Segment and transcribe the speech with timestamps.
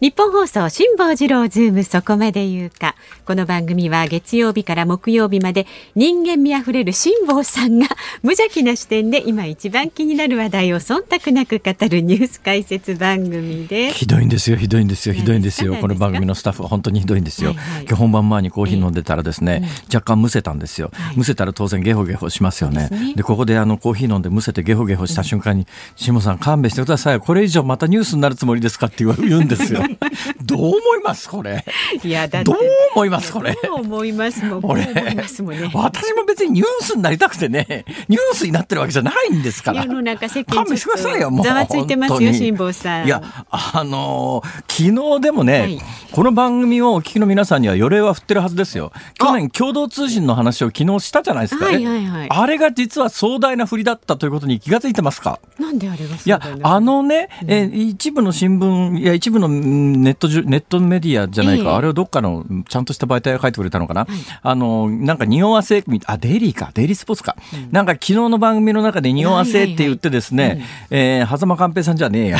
[0.00, 2.96] 日本放送辛坊治郎ズームそこまで言うか。
[3.24, 7.86] この番組は月曜日から木曜日まで人間味あふれる辛坊さんが
[8.22, 13.98] 無邪気な視点で今一番気になる話題を忖度なく語るニュース解説番組です。
[13.98, 15.76] ひどいんですよひどいんですよひどいんですよ。
[15.76, 17.56] この番組のスタッフは本当にひどいんですよ、はい。
[17.58, 22.88] はい、今日本番前にコーヒー飲んでたらですね、えー、若干むせたんですよ、はい、むせたら当然ゲホゲホしますよね。
[22.90, 27.20] で、ね、ここであのコーヒー飲んでむせてゲホゲホした瞬間に辛坊さん勘弁してください。
[27.20, 28.88] これ以上またニュースになるつもりですか？
[28.88, 29.83] って言うんですよ
[30.44, 31.64] どう思いますこれ？
[32.02, 32.56] いやだどう
[32.94, 33.56] 思いますこれ？
[33.62, 34.58] どう思いますもん。
[34.58, 35.70] 思いますもんね。
[35.74, 39.84] 私も別にニュースになりたくてね、ニュースになってるわけじゃないんですから。
[39.84, 43.06] 世の中世間ちょざわついてますよ辛坊さん。
[43.06, 45.80] いやあのー、昨日でもね、はい、
[46.12, 48.92] この番組をお聞きの皆さんには予例は振ってるはずですよ。
[49.18, 55.40] 去年共同通信の話を昨日したじゃないですか、ね、はいはいはい、あれが実は壮大な振りだったということに気がついてますか？
[55.58, 64.10] なんであれがいやあのね、え一部の新聞いや一部のネットネットメディアじゃないか、えー、あれをどっかのちゃんとした媒体が書いてくれたのかな、はい、
[64.42, 66.70] あのなんか匂わせあデイリーか。
[66.74, 72.38] デイリースポーツか、うん、なんか昨日の番組の中で匂わせって言ってですね、はいはいはい、えー、狭間寛平さんじゃねえや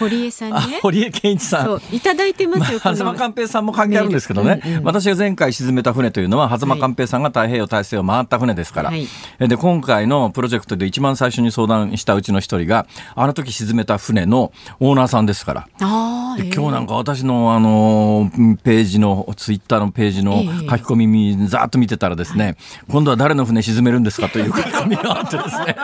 [0.00, 0.80] 堀江さんね。
[0.82, 1.80] 堀江健一さん。
[1.94, 2.80] いただいてますよ。
[2.82, 9.06] まあ、狭間寛平さんも関係あるんですけどね、うんうん、私が前回沈めた船というのは、狭間寛平さんが太平洋大西を回った船ですから、はい、
[9.38, 15.68] で、今回のプロジェクトで一番最初に相談したうちの一人が、あの時沈めた船のオーナーさんですから。
[15.78, 18.30] 今日なんか私のあの
[18.62, 20.46] ページの、ツイッターのページの書き
[20.82, 22.56] 込み、ざーっと見てたらですね、
[22.88, 25.76] 今度は誰の船沈めるんですかという書き込みがあってですね、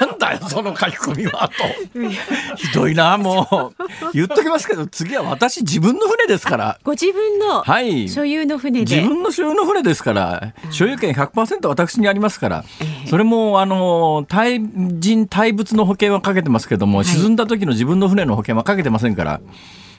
[0.00, 2.56] なんだよ、その書き込みは、と。
[2.56, 4.10] ひどいな、もう。
[4.12, 6.78] 言っときますけど、次は私自分の船ですから。
[6.82, 7.64] ご自分の
[8.08, 12.64] 所有の船で、はい、自分の所有の船ですから、所有権100%私にありますから、
[13.08, 19.40] それも、あの、対人対物の保険はかけてますけども、沈んだ時の自分の船の保険はかけてませんから。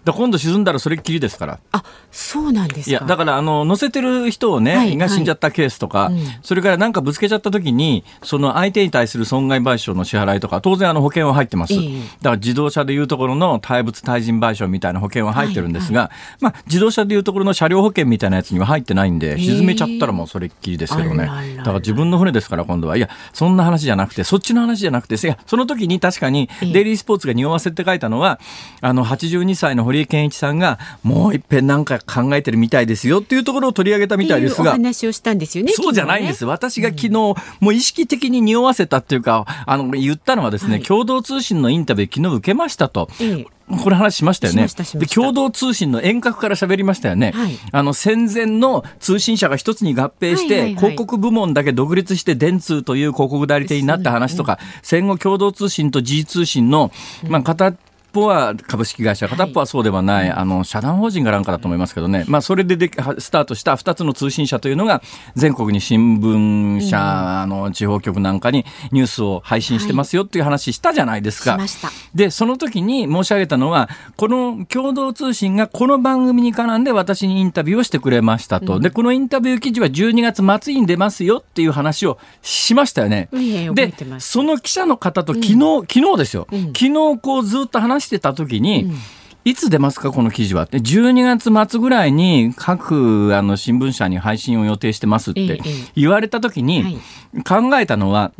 [0.03, 1.59] だ今度沈んだらそれっきりですから。
[1.72, 21.25] あそうなんですいやだからあの乗せてる人をね、はい、が死んじゃったケースとか、はい、それからなんかぶつけちゃった時にその相手に対する損害賠償の支払いとか当然あの保険は入ってます、えー、だから自動車でいうところの対物対人賠償みたいな保険は入ってるんですが、はいはい、まあ、自動車でいうところの車両保険みたいなやつには入ってないんで沈めちゃったらもうそれっきりですけどね、
[21.57, 22.97] だから自分の船ですから今度は。
[22.97, 28.39] いやそんな話じゃなくてそっちの話じゃなくていやその時に確かにデイリースポーツが匂わせって書いたのは
[28.81, 34.72] あの82歳の堀江謙一さんがもう一遍なんか考えてるみたいですよっていうところを取り上げたみたいですが。
[34.72, 35.74] 話をしたんですよね。
[35.74, 36.46] そうじゃないんです。
[36.46, 43.09] ね、私が昨日、もう意識的に匂わせたっていうか、あの、言ったのはですね、はい、共同通信のインタビュー昨日受けましたと。
[43.19, 43.46] ええ
[43.84, 44.68] これ話しましたよね。
[44.96, 47.31] で共同通信の遠隔から喋りましたよね。
[47.34, 56.91] はい、あの戦前の通信社が一つに合併して、広告部門だけ独立して電通という広告代理店になった話とか、戦後共同通信と G 通信の、
[57.30, 57.74] まあ、片
[58.11, 65.01] ぽは株式会社、片っぽはそうではない、はい、あの社団法人がなんかだと思いますけどね、まあ、それででスタートした2つの通信社というのが、
[65.35, 71.57] 全国に新聞社、うん、あの地方局なんかにニュースを配信してますよっていう話したじゃないですか。
[71.57, 71.67] はい、
[72.13, 78.75] で、その時に申し上げたのは、この共同通信がこの番組に絡んで私にインタビューをしてくれましたと。
[78.75, 83.29] うん、で、このインタビュー記事は12月末に出ますよっていう話をしましたよね。
[83.73, 86.47] で、その記者の方と昨日、うん、昨日ですよ。
[86.51, 88.95] 昨日こうずっと話してた時に、うん。
[89.44, 90.68] いつ出ますか、この記事は。
[90.68, 95.59] 12月末ぐらいに各あの新聞社に配信を予定してますって
[95.95, 97.00] 言われたときに
[97.45, 98.31] 考えたのは、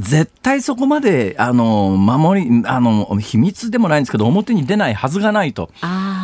[0.00, 5.70] 絶対そこまで、あの、守り、あの、秘密でもないんですけど、表に出ないはずがないと。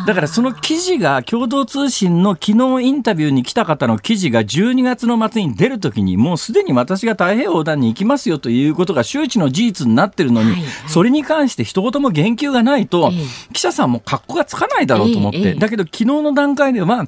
[0.07, 13.11] だからその記事が共同通信の昨日インタビューに来た方の記事が12月の末に出るときにもうすでに私が太平洋横断に行きますよということが周知の事実になってるのに、はいはい、それに関して一言も言及がないと、
[13.51, 17.05] 記者さんも格好がつかないだろうと思って、だけど昨日の段階では、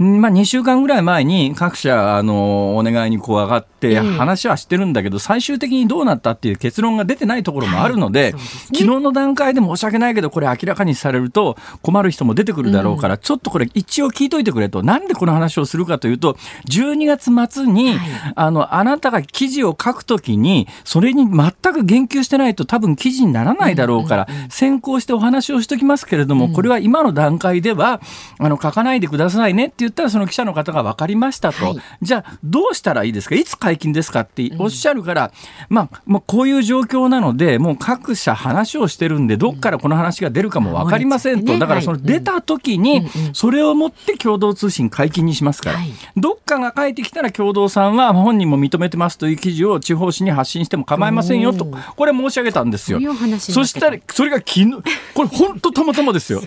[0.00, 8.32] まあ、2週間ぐらい前に各社あのお願いにこう上がって話はしてるんだけど、最終的にどうなったっていう結論が出てないところもあるので、
[8.68, 14.82] 昨日の段階で申し訳ないけどこれ明らかにされると困る人も出てくるだろうから、うん、ちょっとこれ一応聞いといてくれと。
[14.82, 16.38] なんでこの話をするかというと
[16.70, 28.00] 12月末に、はい、あのあなたが記事を書くときにそれに全く言及してないと多分記事にならないだろうから、先行してお話をしときますけれども、これは今の段階では
[28.38, 33.34] あの書かないでくださいねって言ったらその記者の方が分かりましたと、はい、じゃあどうしたらいいですか？
[33.34, 35.32] いつ解禁ですかっておっしゃるから、
[35.68, 51.66] うん、まあ、まあ、こういう状況なのでもう各社話をしてるんでどっからこの話が出るかも分かりませんと、だからその出た時にそれをもって共同通信解禁にしますから、はい、どっかが書いてきたら共同さんは本人も認めてますという記事を地方紙に発信しても構いませんよと。
[51.96, 53.00] これ申し上げたんですよ。
[53.38, 54.72] そしたらそれが昨日
[55.14, 56.42] これ本当たまたまですよ。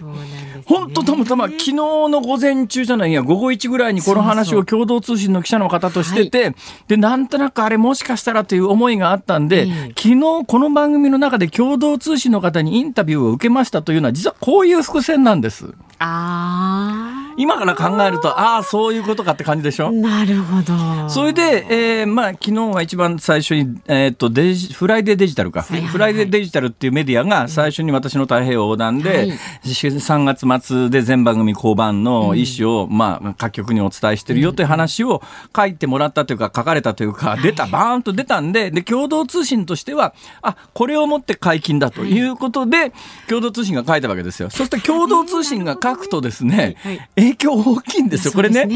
[0.66, 6.56] 本当たまたま昨日の午前中じゃないや午後1ぐらいにこの話を共同通信の記者の方としてて、
[6.88, 15.74] でなんとなくあれもしかしたらという思いがあったんで、昨日この番組の中で共同通信の方にインタビューを受けましたというのは実はこういう伏線なんです。
[15.97, 19.91] あ今から考えるとああそういうことかって感じでしょ？
[19.91, 21.09] なるほど。
[21.09, 29.31] それで、えー、まあ昨日は一番最初に、えー、っとデジフライデーデジタルか、はいはいはい、フライデーデジタルっていうメディアが最初に私の太平洋横断で、はい、
[29.63, 35.21] 3月末で全番組交番の意思を、うん、まあ各局にお伝えしてるよという話を
[35.56, 42.91] 書いてもらったというか書かれたというか、出たバーンと出たんでで共同通信としてはあこれをもって解禁だということで、
[43.27, 44.50] 共同通信が書いたわけですよ。
[44.50, 46.75] そして共同通信が書くとですね、
[47.23, 48.33] 影響大きいんですよ。
[48.33, 48.67] これね、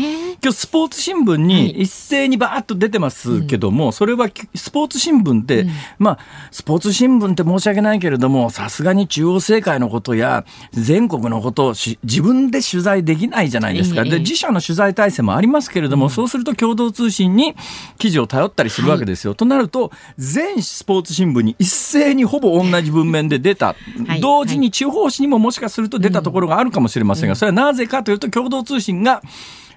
[0.41, 5.67] 今日スポーツ新聞に一斉にバーッと出てますけども、それはスポーツ新聞って、
[5.99, 6.19] まあ、
[6.51, 14.03] スポーツ新聞って申し訳ないけれども、さすがに中央政界のことや全国のことを自分で取材できないじゃないですか。
[14.03, 17.55] で、自社の取材体制もありますけれども、そうすると共同通信に
[17.97, 19.35] 記事を頼ったりするわけですよ。
[19.35, 23.75] となると、全スポーツ新聞に一斉にほぼ同じ文面で出た。
[24.21, 29.21] 同時に地方紙にももしかすると出たところがあるかもしれませんが、それはなぜかというと共同通信が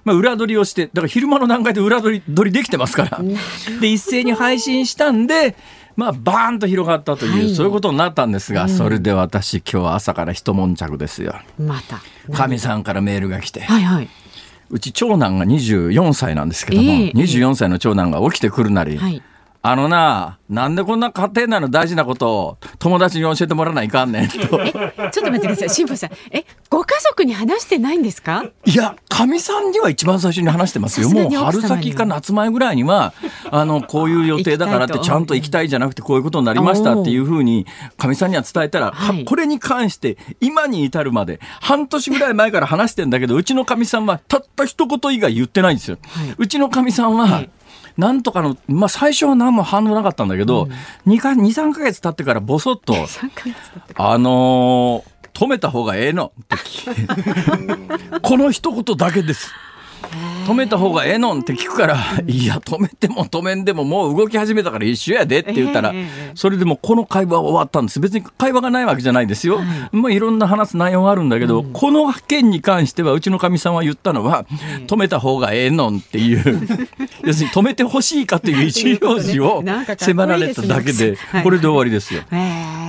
[0.03, 3.21] まあ、裏取りをして、だから昼間の段階で裏取り取りできてますから。
[3.79, 5.55] で、一斉に配信したんで、
[5.95, 11.35] まあ、バーンと広がったという、はい、そういうことになったんですが、うん、それで私、今日は朝から一悶着ですよ。
[11.59, 12.01] また。
[12.35, 13.61] かみさんからメールが来て。
[13.61, 14.09] はいはい。
[14.71, 19.21] うち長男が24歳なんですけども、えー、24歳の長男が起きてくるなり、はい、
[19.63, 24.37] あのな、なんでこんな家庭内の大事なことを友達に教えてもらわないかんねんと。
[24.59, 25.69] え、ちょっと待ってください。
[25.71, 26.09] 辛坊さん。
[26.31, 28.43] え、ご家族に話してないんですか？
[28.65, 31.09] いや、かみさんには一番最初に話してますよ。
[31.11, 33.13] もう春先か夏前ぐらいには、
[33.51, 37.67] あの、こういう予定だからってちゃんと行きたいじゃなくてこういうことになりましたっていうふうに、
[37.99, 45.97] かみさんには伝えたら、はい、これに関して今に至るまで半年ぐらい前から話してんだけど、うちのかみさんはたった一言以外言ってないんですよ。
[46.01, 47.49] はい、うちのかみさんは、はい
[47.97, 50.67] なんとかの、まあ、最初は何も反応なかったんだけど、
[51.05, 52.95] うん、2か23か月経ってからぼそっと
[53.95, 56.31] あのー、止めた方がええの
[58.21, 59.53] この一言だけです。
[60.47, 61.97] 止めた方がええのんって聞くから、
[62.27, 65.93] いや、止めても止めんでももう動き始めたから一緒やでって言ったら、
[66.35, 67.99] それでもこの会話は終わったんです。
[67.99, 69.59] 別に会話がないわけじゃないですよ。
[69.91, 74.45] まあいろんな話す内容があるんだけど、この件に関してはうちのかみさんは言ったのは、
[74.87, 76.67] 止めた方がええのんっていう、
[77.25, 79.63] 要するに止めてほしいかという一行詞を
[79.97, 82.21] 迫られただけで、これで終わりですよ。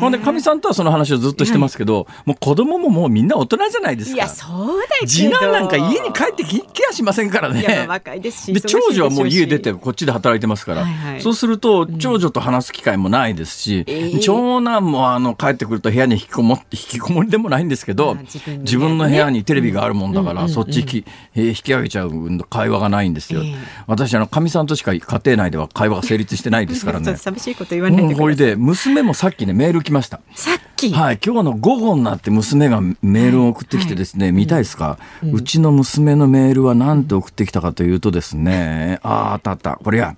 [0.01, 4.17] ほんで、かみさんとはその話をずっとしてますけど、もう子供ももうみんな大人じゃないですか。
[4.17, 7.87] いや、そうだ次男なんか家に帰ってきやしませんからね。
[7.89, 8.53] 若いですし。
[8.53, 10.83] で、長女はもう家出てこっちで働いてますから。
[10.83, 21.05] はいはい、そうすると、長女と話す機会もないですし、うん、長男もあの帰ってくると部屋に引きこもって、引きこもりでもないんですけど、自分ね、自分の部屋にテレビがあるもんだから、そっち引き,、
[21.35, 22.11] えー、引き上げちゃう
[22.49, 23.41] 会話がないんですよ。
[23.43, 23.57] えー、
[23.87, 27.17] 私、あの、かみさんとしか家庭内では会話が成立してないですからね。
[27.17, 30.21] 寂しいこと言わないでこれで、娘もさっきね、メール来ました。
[30.35, 39.77] さっきはい、今日の午後になって娘がメールを送ってきてですね、はい、見たいですか、うん、うちの娘のメールは何て送ってきたかというとですね、ああ、あったあった。
[39.77, 40.17] これや。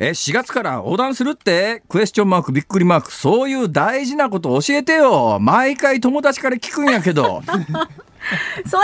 [0.00, 1.82] え、4月から横断するって？
[1.88, 3.12] クエスチョンマーク、びっくりマーク。
[3.12, 5.38] そういう大事なこと教えてよ。
[5.40, 7.42] 毎回友達から聞くんやけど。
[7.46, 7.66] そりゃ
[8.66, 8.76] そ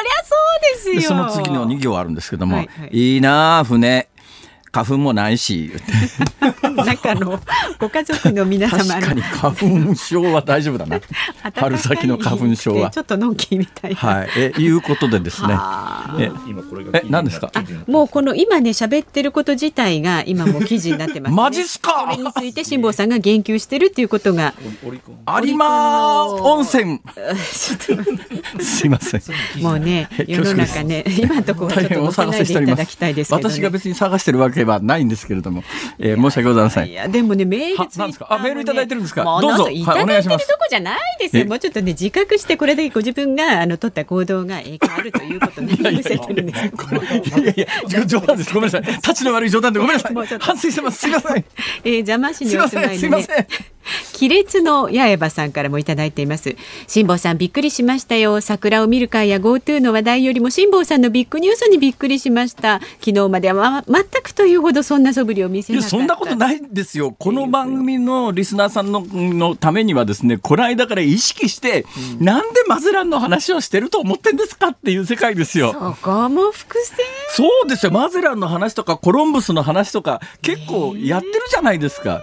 [0.90, 1.08] うですよ。
[1.08, 2.56] その次の2行あるんですけども。
[2.56, 4.08] はいはい、いいなあ、船。
[4.74, 5.70] 花粉もないし。
[6.74, 7.40] 中の
[7.78, 9.54] ご家族の皆様確かに花
[9.88, 11.00] 粉症は大丈夫だな。
[11.54, 12.90] 春先の花粉症は。
[12.90, 14.28] ちょっとのんきみたいはい。
[14.36, 15.56] え、いうことでですね。
[16.18, 16.98] え、今これが。
[16.98, 17.52] え、何ですか？
[17.86, 21.36] もうこの今ね喋ってること自体が今も記事になってます、ね。
[21.36, 22.08] マジっすか？
[22.10, 24.54] それについて辛坊さんが言及してるっていうことが。
[25.44, 27.00] 有馬温泉。
[28.60, 29.22] すいません。
[29.62, 35.62] もうね世の中ね今のところはちょっと載せないでいただきたいですけど、ね、私が別に探してるわけはないんですけれども、
[35.98, 36.88] えー、申し訳ございません。
[36.88, 38.16] いやでもねメール、ね。
[38.28, 39.24] あメールいただいてるんですか？
[39.24, 39.68] どうぞ。
[39.70, 41.46] いただいてるとこじゃないですよ。
[41.46, 46.64] もうちょっとね自覚してこれだけご自分があの取った行動が影響あるということね見せてるんです。
[47.40, 48.52] いやいや冗談です。
[48.54, 48.82] ごめんなさい。
[48.82, 50.14] 立ちの悪い冗談でごめんなさい。
[50.40, 50.98] 反省してます。
[51.00, 51.36] すみません。
[51.36, 53.26] えー、邪魔しにお住まいのね。
[54.18, 56.56] 亀裂の八重歯さんからもいただいています。
[56.86, 58.40] 辛坊さんびっくりしましたよ。
[58.40, 62.80] 桜を見る会や GoTo の話題よりも辛坊さんのビッグニュースにびっくりしました。
[63.00, 67.14] 昨日までは、ま、全くというほどそんな素振りを見せなかそんなことないですよ。
[67.18, 71.86] この番組のリスナーさんののためにはですねこの間から意識して、
[72.18, 75.72] うん、なんでマゼランの話をしてると思ってんですかっていう世界ですよ。
[75.72, 76.96] そこも伏線？
[77.30, 77.92] そうですよ。
[77.92, 82.22] マゼランの話とかコロンブスの話とか結構やってるじゃないですか、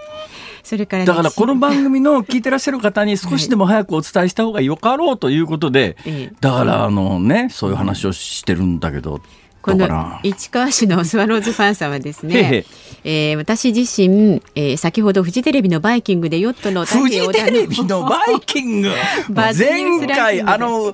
[0.71, 5.97] それから、だからこの番組の聞いてらっしゃる方に少しでも早くお伝えした方がよかろうということで、
[6.39, 9.19] だからあのねそういう話をしてるんだけど
[9.61, 12.65] この市川市のスワローズファンさんはですね、
[13.03, 18.91] えー、私自身、えー、先ほどフジテレビのバイキングでヨットのフジテレビのバイキング。
[19.29, 20.93] 前回あの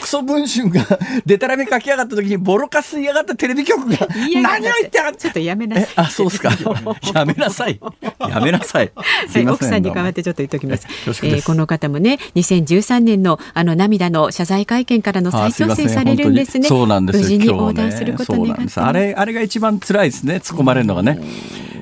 [0.00, 4.06] クソ文春がデタラメ書きやがった時にボロカス言いやがったテレビ局が
[4.42, 5.88] 何を言ってちょっとやめなさい。
[5.96, 6.50] あそうですか。
[7.14, 7.80] やめなさい。
[8.28, 8.92] やめなさい。
[8.94, 10.86] はい、奥さんに代わってちょっと言っておきます、
[11.22, 16.68] えー、この方もね2013年のあの涙の謝罪会見からの再挑戦されるんですね。
[16.68, 21.20] そうなんです無事に横断すること願あれあれが一番辛いですね突っ込まれるのがね。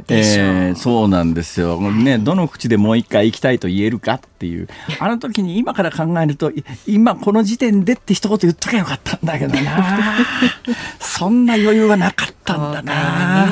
[0.09, 6.53] えー、そうなんですよ、ね、どの口でもう一回行きたいと言えるかっていう、あの時に今から考えると、
[6.87, 10.19] 今この時点でって一言言っとけばよかったんだけどな、
[10.99, 13.47] そんな余裕はなかったんだな。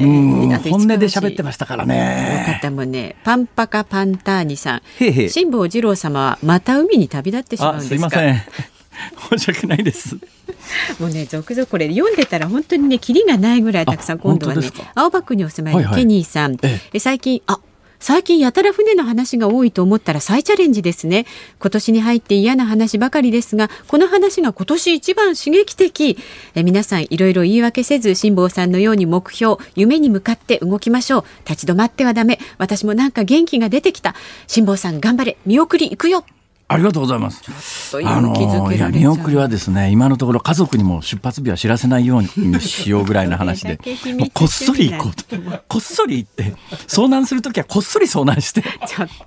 [0.00, 2.58] うん、本音で喋ってましたからね。
[2.60, 4.82] 方もね、パンパカパンターニさん。
[5.28, 7.94] 辛坊治郎様はまた海に旅立ってしまうんですか？
[7.94, 8.42] すいません。
[9.30, 10.16] 申し訳ないです。
[10.98, 17.60] もうね続々これ読んでたら本当にねキリがないぐらいたくさん今度はね青葉区にお住まいのケニーさん、はいはい、え最近あ
[18.04, 21.24] 最近やたら船の話が多いと思ったら再チャレンジですね。
[21.58, 26.18] 今年に入って嫌な話ばかりですがこの話が今年一番刺激的。
[26.54, 31.24] え皆さんいろいろ言い訳せず辛坊さんのように目標夢に向かって動きましょう。
[31.48, 32.38] 立ち止まってはダメ。
[32.58, 34.14] 私もなんか元気が出てきた。
[34.48, 35.38] 辛坊さん頑張れ。
[35.46, 36.26] 見送り行くよ
[36.66, 37.96] ありがとうございます。
[38.04, 43.78] あのいや見送りはですね今のところ家族にも出発日は知らせないようにしようぐらいの話で
[44.18, 45.24] もうこっそり行こうと。
[45.68, 46.54] こっそり行って
[46.86, 48.64] 遭難する時はこっそり遭難して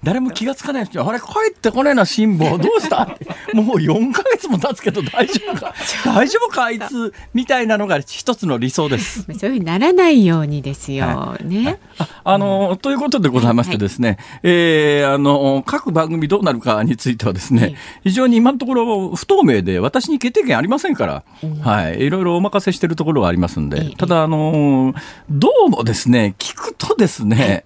[0.04, 2.58] 誰も気が付かないうちあれ帰ってこないな辛抱。
[2.58, 3.06] どうした
[3.54, 5.74] もう4か月も経つけど大丈夫か。
[6.06, 9.22] 大丈夫かあいつみたいなのが一つの理想です。
[9.24, 11.80] そういうふうにならないようにですよ、はい、ね。
[12.00, 21.24] ああのということでございましてですね、はい、えー、あの各番組どうなるかについてはですね、非常に今のところ不透明で、私に決定権ありませんから、
[21.62, 24.94] はい、いろいろお任せしているところがありますんで、ただ、あの
[25.30, 27.66] どうもですね、聞くとですね、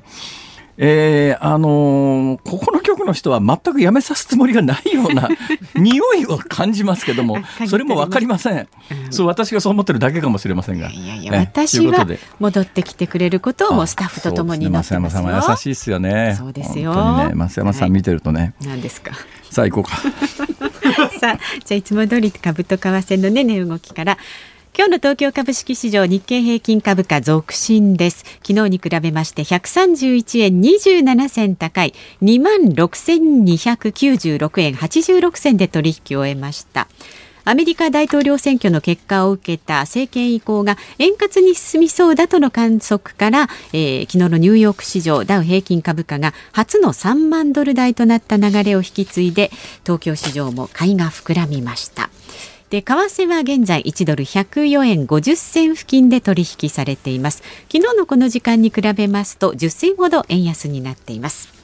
[0.83, 5.29] えー、あのー、ここの局の人は全く辞めさすつもりがないような
[5.77, 8.67] 匂いを感じますけども、それも分かりません、うん、
[9.11, 10.89] そう私がそう思ってるだけかもしれませんが。
[10.89, 12.07] いやいや、私は
[12.39, 15.21] 戻ってきてくれることをもスタッフとともになってますよ。
[15.21, 16.35] 増山さんは優しいですよね。
[16.35, 16.95] そうですよ。
[17.27, 18.55] ね、増山さん見てるとね。
[18.61, 19.11] 何、はい、ですか？
[19.51, 20.01] さあ行こうか。
[21.19, 24.17] さあじゃあいつも通り株と為替のね値動きから
[24.73, 36.87] 今日の東京株式市場日経平均株価続伸です昨日に比べまして131円27銭高い2万6296円86銭で取引を終えました
[37.43, 49.51] アメリカ大統領選挙の結果を受けた政権移行が円滑に進みそうだとの観測から、えー、昨日のニューヨーク市場ダウ平均株価が初の3万ドル台となった流れを引き継いで
[49.83, 52.09] 東京市場も買いが膨らみました。
[52.71, 57.43] で為替は現在1ドル104円50銭付近で取引されています。
[57.69, 61.60] 昨日のこの時間に比べますと10銭ほど円安になっています。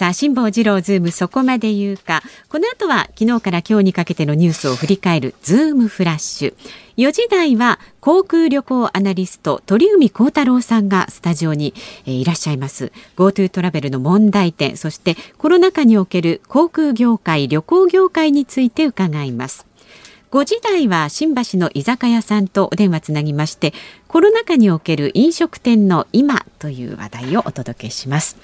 [0.00, 2.22] さあ辛坊治郎ズームそこまで言うか。
[2.48, 6.54] この後は昨日から今日にかけてのニュースを振り返るズームフラッシュ。
[6.96, 11.74] 4時台は航空旅行アナリスト鳥海高太郎さんがスタジオに、
[12.06, 12.92] え、いらっしゃいます。
[13.18, 19.66] GoTo トラベルの問題点そしてコロナ禍における航空業界旅行業界について伺います。
[20.30, 23.74] 5時台は新橋の居酒屋さんとお電話つなぎまして
[24.08, 28.38] コロナ禍における飲食店の今という話題をお届けします。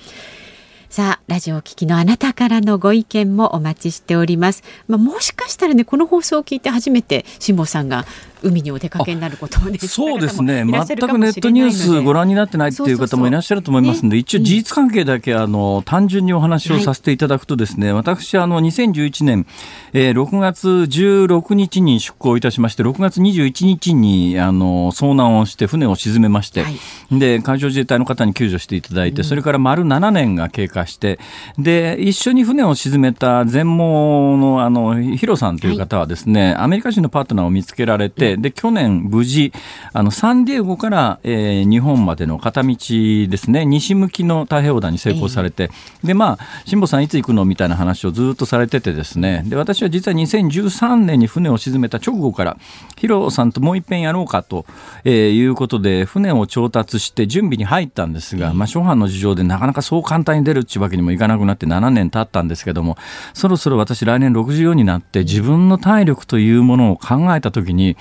[0.88, 4.62] さあラジオを聴きのあなたからのご意見もお待ちしております。
[4.88, 8.06] まあ、もしかしたらねこの放送を聞いて初めて辛坊さんが
[8.46, 10.64] 海にお出かけになることをねそうですね。
[10.64, 19.46] 全くネットニュースご覧になってないっていう方もいらっしゃると思いますので、一応事実関係だけあの単純にお話をさせていただくとですね、はい、私あの2011年、
[19.92, 31.18] えー、6月16日に出港いたしまして6月21日にあの遭難をして船を沈めまして、はい、で海上自衛隊の方に救助していただいて、うん、それから丸7年が経過して
[31.58, 39.52] で一緒に船を沈めた全盲のあのヒロさんという方はですね、はい、アメリカ人のパートナーを見つけられて、で、去年無事、
[39.92, 45.70] あの、サンディエゴから、えー、日本までの片道ですね、西向きの太平洋横断に成功されて、
[46.02, 52.56] えー、で、まあ、辛坊さんいつ行くのみたいな話をずっとされててですね、で、私は実は2013年に船を沈めた直後から、
[52.96, 54.66] ヒロさんともう一遍やろうかと、
[55.04, 62.96] えー、いうことで、船を調達して準備に入ったんですが、まあ、諸般の事情でなかなかそう簡単に出るっていうわけにもいかなくなって7年経ったんですけども、
[63.34, 67.96] そろそろ私来年64になって自分の体力というものを考えたときに、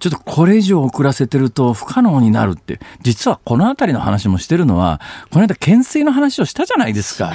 [0.00, 7.32] ちょっとこれ以上遅らせてると不可能になるって、実はこの辺りの話もしてるのは、この間懸垂の話をしたじゃないですか。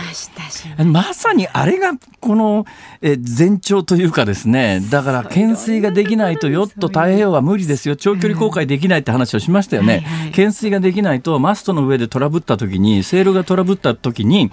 [0.83, 2.65] まさにあれがこの
[3.01, 10.03] え前兆というかですね、だから懸垂ができないとヨット太平洋は無理ですよ、長距離航海できないって話をしましたよね。
[10.31, 14.49] 懸垂ができないとマストの上でトラブった時に、セールがトラブった時に、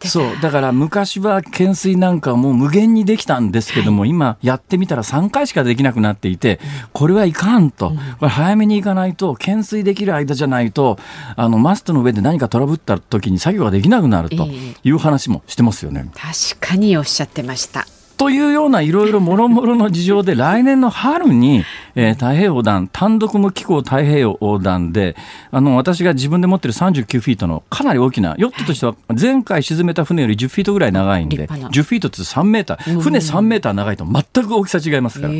[0.00, 6.60] そう、だから昔は懸垂なんかもう無限にできたんですけども、今やってみたら3回しかできなくなっていて、
[6.92, 10.98] これはいかんと、これ早めに行かないと、懸垂できる間じゃないと、
[11.36, 14.48] あの、マストの上で何かトラブった時に作業ができなくなると
[14.84, 16.08] いう話もしてますよね。
[16.14, 17.86] 確かにおっしゃってました。
[18.16, 21.64] というようないろいろもろもろの事情で来年の春に、
[21.96, 25.16] えー、太平洋横断単独無機構太平洋横断で
[25.50, 33.00] あの私が自分で持ってる39フィートのかなり大きなヨットとしては前回沈めた船より10フィートぐらい長いんで10フィートって3メーター。
[33.00, 35.34] 船3メーター長いと全く大きさ違いますから。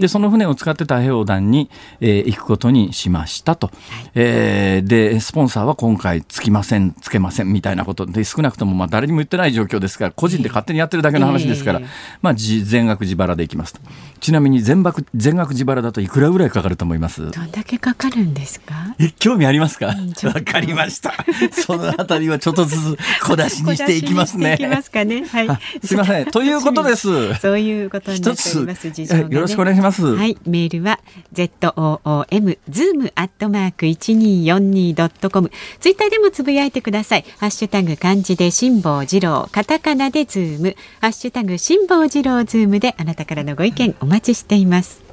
[0.00, 1.68] でその船を使って太平洋横断に、
[2.00, 3.76] えー、行くことにしましたと、はい、
[4.14, 11.80] えー、でスポンサーは今回つきませんつけませんみたいなことで少なくともまあ誰にも言ってない状況ですから個人で勝手にやってるだけの話ですから。
[12.22, 13.80] まあ、全額自腹でいきますと。
[14.20, 17.30] ちなみに全額全額自腹だといくらぐらいかかると思います？
[17.30, 18.94] どんだけかかるんですか？
[18.98, 19.86] え興味ありますか？
[19.86, 21.14] わ、うん、かりました。
[21.52, 24.54] そのあたりはちょっとずつ小出しにしていきますね。
[24.54, 25.24] いきますかね。
[25.24, 25.48] はい。
[25.84, 26.26] すみません。
[26.26, 27.34] ということです。
[27.36, 28.90] そういうことになっております。
[28.90, 30.04] 事情、ね、よろしくお願いします。
[30.04, 30.36] はい。
[30.46, 31.00] メールは
[31.32, 37.24] ZOOM zoom アットマーク 1242.com ツイッターでもつぶやいてください。
[37.38, 39.48] ハッシュタグ漢字で辛坊治郎。
[39.52, 40.76] カタカナでズーム。
[41.00, 45.07] ハッシュタグ辛坊治郎ズームであなたからのご意見お待ちしています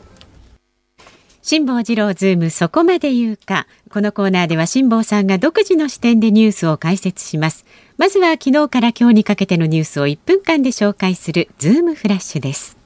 [1.47, 3.67] 辛坊治郎ズームそこまで言うか。
[3.91, 7.65] このコーナーでは辛坊さんが独自の視点でニュースを解説します。
[7.99, 12.77] まずは昨日から今日にかけてのニュースを1分間で紹介するズームフラッシュです。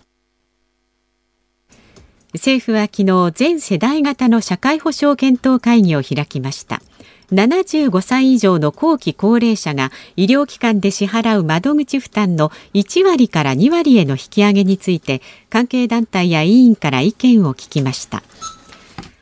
[2.33, 6.81] 政府は昨日全世代型の社会保障検討会議を開きました。
[7.31, 18.23] 75歳以上の後期高齢者が医療機関で支払う窓口負担の1割から2割への引き上げについて関係団体や委員から意見を聞きました。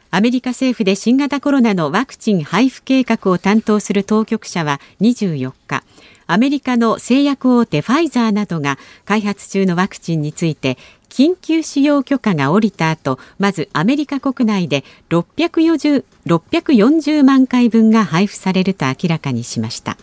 [0.10, 5.84] アメリカ政府で新型コロナのワクチン配布計画を担当する当局者は24日
[6.28, 10.78] アメリカの製薬大手ファイザーなどが開発中のワクチンについて
[11.10, 19.98] 緊急使用許可が下りた後まずアメリカ国内で640 640万回分が配布されると明らかにしました。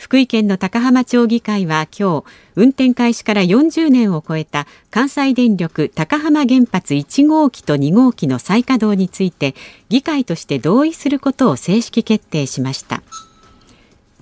[0.00, 2.24] 福井県の高浜町議会は今日
[2.56, 9.54] 運転開始から40年を超えた関西電力高浜原発1号機と2号機の再稼働について
[9.90, 13.02] 議会として同意することを正式決定しました。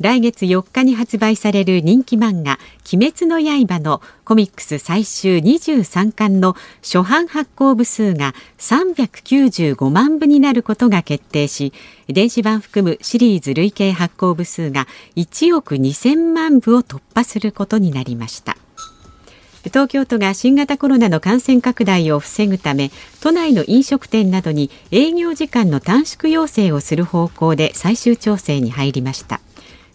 [0.01, 2.59] 来月4日に発売される人気漫画
[2.93, 11.73] 鬼滅の刃のコミックス最終23巻の初版発行部数が395万部になることが決定し
[12.07, 18.57] 電子版含むシリーズ累計発行部数が1億2000万部を突破することになりました。
[19.65, 29.41] 東京都が新型コロナの感染拡大を防ぐため都内の飲食店などに営業時間の短縮要請をする方向で最終調整に入りました。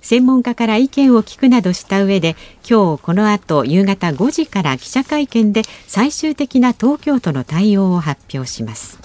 [0.03, 2.35] 専門家から意見を聞くなどした上で
[2.69, 8.99] 今日この後夕方5時から記者会見で最終的な東京都の対応を発表します。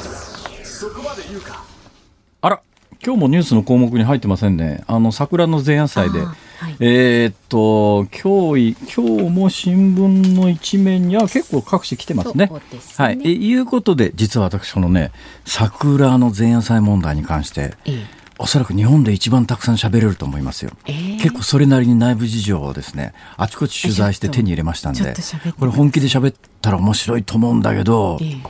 [2.40, 2.60] あら
[3.04, 4.82] 今日もニュースの項目に入ってませんね。
[4.88, 6.20] あの桜の前夜祭で。
[6.58, 12.46] はい、えー、っと今日今日も新聞の一面には結構各紙来てますね。
[12.46, 12.60] ね。
[12.96, 15.12] はい、えいうことで実は私このね
[15.44, 17.74] 桜の前夜祭問題に関して。
[17.84, 25.14] えーおそらく日本で一番たくさん喋れると思いますよ、えー、結構それなりに内部事情をですねあちこち取材して手に入れましたんで
[25.58, 28.40] これ本気で喋ったら面白いと思うんだけど、えー、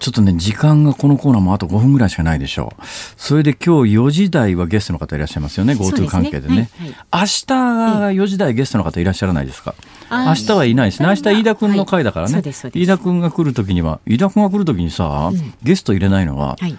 [0.00, 2.82] ちょっとね時間がこのコーナーもあと5分ぐらいしかないでしょう。
[3.16, 9.74] それで今日4時台はゲストの方いらっしゃいますよね GoTo 関係でね、はいはい、明日が4時台ゲストの方いらっしゃらないですか、
[10.10, 11.08] 明日はいないですね。
[11.08, 16.76] 明日飯田君の会だからね、はい、飯田君が来る時には飯田君が来る時にさ、うん、ゲスト入れないのは、はい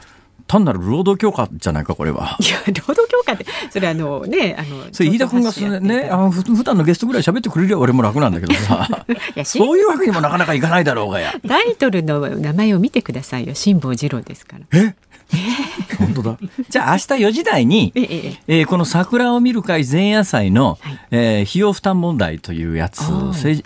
[0.47, 2.37] 単なる労働強化じゃないかこれは。
[2.39, 9.05] いや労働強化ってそれあのねあのそれ飯田君がねあふ普段のゲストぐらい喋ってくれりゃ俺も楽なんだけどさ
[9.45, 11.33] そういうわけにもなかなかいかないだろうがや。
[11.47, 14.79] タイトルの名前を見てくださいよ辛坊治郎ですから。
[14.79, 14.95] え？
[15.99, 16.37] 本当だ。
[16.69, 23.01] じゃあ明日4時台に、えええー、この桜を見る会前夜祭の、はい、えー、費用負担問題というやつ、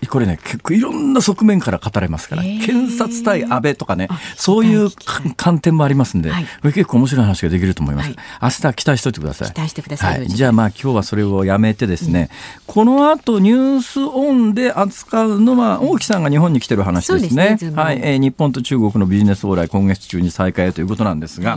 [0.09, 4.89] これね、結構いろんな側面から語れますから、検察対安倍とかね、そういう
[5.35, 8.09] 観点もありますんで、はい、これ結構面白い話ができると思います。
[8.09, 9.51] はい、明日期待しておいてください。
[9.51, 10.19] 期待してください。
[10.19, 17.57] はい、じゃあまあ今日はそれをやめてですね、うん、この後ニュースオンで扱うのは、大木さんが日本に来てる話ですね。
[17.59, 21.50] すねはい、えー、日本と中国のビジネス往来今月中に再開ということなんですが、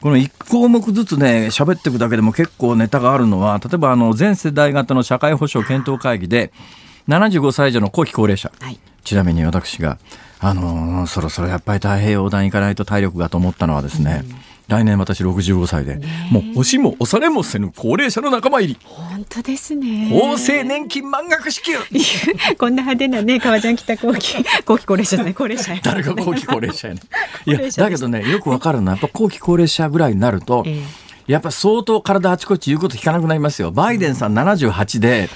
[0.00, 6.52] この1項目ずつね、喋っていくだけでも結構ネタがあるのは、例えばあの全世代型の社会保障検討会議で、
[7.08, 9.98] 75歳以上の後期高齢者、はい、ちなみに私が、
[10.40, 14.36] あのー、そろそろやっぱり太平洋横断行かないと体力がと思ったのはですね、うん
[14.68, 16.00] 来年私65歳で、
[16.30, 18.78] もう押しも押されもせぬ高齢者の仲間入り。
[18.82, 20.10] 本当ですね。
[20.32, 21.74] 厚生年金満額支給。
[22.58, 27.00] こんな派手なね革ジャン着た後期後期高齢者ね高齢者、誰が後期高齢者やね
[27.46, 33.72] いやだけどねよくわかるのはやっぱ後期高齢者ぐらいになると、えーやっぱ相当体あちこち言うこと聞かなくなりますよ。
[33.72, 35.28] バイデンさん78で、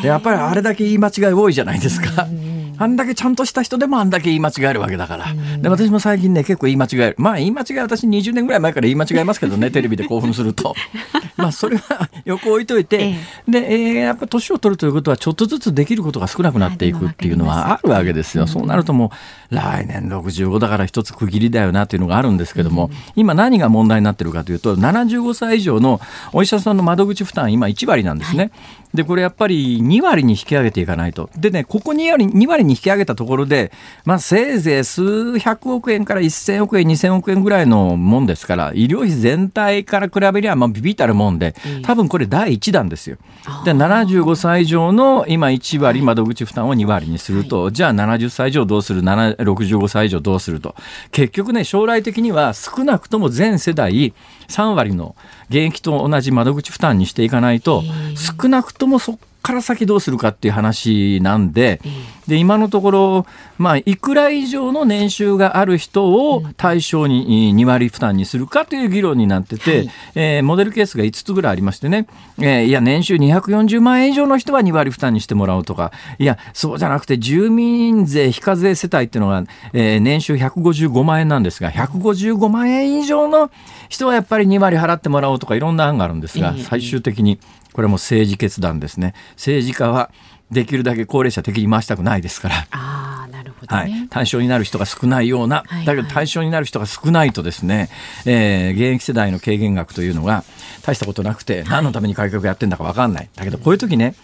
[0.00, 2.28] でやっぱりあれだけ言い間違い多いじゃないですか。
[2.78, 5.26] あんだけちゃんとした人でもあんだけ言い間違えるわけだから。
[5.60, 7.14] で私も最近ね結構言い間違える。
[7.18, 10.74] まあ言い間違い私20年ぐらい前から言い間違えますけどね テレビで興奮すると。
[11.36, 13.16] まあそれは横置いといて、え
[13.48, 18.46] え、で、えー、やっぱ年を取るということはちょっとずつできることが少なくなっていくっていうのはあるわけですよ。
[18.46, 19.12] そうなるとも
[19.50, 26.00] う来年65だから一つ区切りだよなっていうのがあるんですけども、今何が問題になってるかというと75歳以上の
[26.32, 28.44] お医者さんの窓口負担今1割なんですね。
[28.44, 28.50] はい
[28.96, 31.30] で、これやっぱり2割に引き上げていかないと。
[31.36, 33.70] でね、ここ2割 ,2 割に引き上げたところで、
[34.04, 43.18] まあ、せいぜい数百億円から1000億円、2000億円ぐらいのもんですから、医療費全体から比べりゃ、まあ、ビビたるもんで、多分これ第1弾ですよ。
[43.64, 50.74] で、75歳以上の今1割窓口負担を2割にすると、はい、じゃあ70歳以上どうする、65歳以上どうすると。
[51.12, 54.14] 結局ね、将来的には少なくとも全世代
[54.48, 55.14] 3割の
[55.48, 57.82] 現役と同じ窓口負担にしていかないと、
[58.16, 61.80] 少なくとももそこから先どうするかっていう話なんで、
[62.28, 63.26] で今のところ、
[63.58, 72.06] まあ、いくら以上の年収がある人を対象に2割負担にするかという議論になってて、はい、えー、モデルケースが5つぐらいありましてね、
[72.38, 83.50] えー、いや、年収240万円以上の人は2割負担にしてもらおうとか、いや、そうじゃなくて、住民税非課税世帯っていうのが、えー、年収155万円なんですが、155万円以上の
[83.88, 87.38] 人はやっぱり2割払ってもらおうとか、いろんな案があるんですが、最終的に
[87.72, 89.14] これも政治決断ですね。
[89.32, 90.10] 政治家は
[90.50, 92.66] できるだけ高齢者的に回したくないですから。
[92.70, 97.88] あなるほど、ね、はい、対象になる人が少ないような、だけど対象になる人が少ないとですね、
[98.24, 100.44] えー、現役世代の軽減額というのが
[100.82, 103.28] 大したことなくて、何のために改革やってんだか分かんない。
[103.34, 104.14] だけどこういう時ね、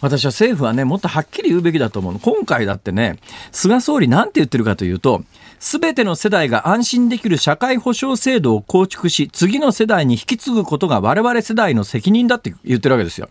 [0.00, 2.18] 私は政府はね、もっとはっきり言うべきだと思うの。
[2.18, 3.18] 今回だってね、
[3.50, 5.24] 菅総理なんて言ってるかというと、
[5.58, 13.28] すべての世代が安心できる社会保障制度を構築し、次の世代に引き継ぐことが我々世代の責任だって言ってるわけですよ。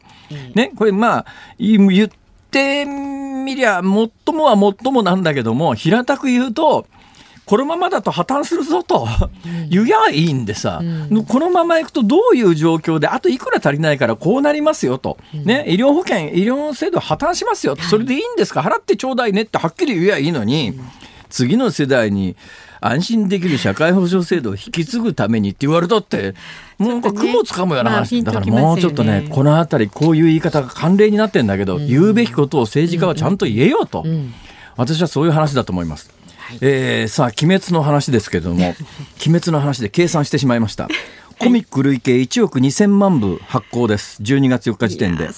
[0.56, 1.26] ね、これまあ、
[1.58, 2.10] 言っ
[2.52, 6.88] てみりゃ、最もは最もなんだけども、平たく言うと、
[7.46, 9.08] このままだと破綻するぞと。
[9.70, 20.86] 言やいいんでさ、うん、このままいくとどういう状況で、あといくら足りないからこうなりますよと、うん、ね、医療保険、医療制度破綻しますよ、それでいいんですか、払ってちょうだいねってはっきり言えばいいのに、うん。
[21.30, 22.36] 次の世代に
[22.82, 26.36] 安心できる社会保障制度を引き継ぐためにって言われたって、
[26.78, 34.06] もうなんか雲つかむような話、だからもうちょっとね、この辺りこういう言い方が慣例になってんだけど、言うべきことを政治家はちゃんと言えよと、
[34.76, 36.12] 私はそういう話だと思います。
[36.62, 38.76] えー、さあ、鬼滅の話ですけれども、
[39.26, 40.88] 鬼滅の話で計算してしまいました。
[41.40, 44.22] コミック累計1億2000万部発行です。
[44.24, 45.30] 12月4日時点で。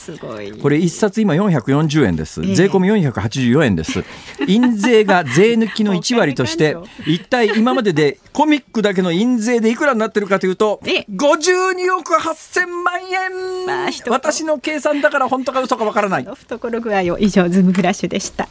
[0.62, 4.04] これ1冊今440円です、税込み484円です。
[4.48, 16.24] 印税が税抜きの1割として一体今まででコミックだけの印税でいくらになってるかというと52億8000万円、まあ、私の計算だから本当か嘘かわからない。
[16.24, 18.48] 懐具合を以上ズームフラッシュでした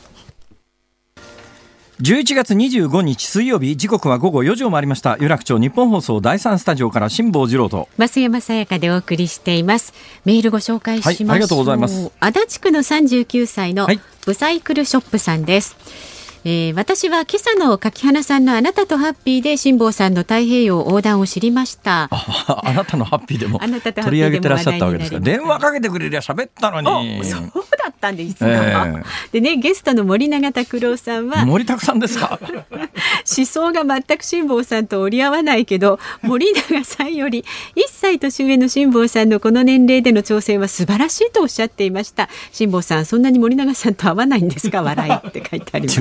[2.01, 5.17] 11月25日水曜日時刻は午後4時を回りました。
[5.21, 7.89] 有楽町日本放送第三スタジオから辛坊治郎と。
[7.99, 9.93] 増山さやかでお送りしています。
[10.25, 12.13] メールご紹介します、はい、ありがとうございます。
[12.21, 13.89] 足立区の39歳の
[14.25, 22.09] ブサイクルショップさんです、はいえー、私は今朝の柿花さんのあなたとハッピーで辛坊さんの太平洋横断を知りました。
[22.11, 25.21] ああなたの ハッピーでも取り上げてらっしゃったわけですか？
[25.21, 27.25] 電話かけてくれりゃ喋ったのに。
[27.25, 27.43] そう
[27.77, 32.39] だったんですが、えー、でねゲストの森永拓郎さんは森拓さんですか？
[33.37, 37.45] 思想が全く辛坊さんと折り合わないけど森永さんより
[37.77, 42.29] 1歳年上の辛坊さんのこの年齢での挑戦は素晴らしいとおっしゃっていました。
[42.53, 44.83] 辛坊さんそんなに森永さんと合わないんですか？
[44.83, 46.01] 笑いって書いてあります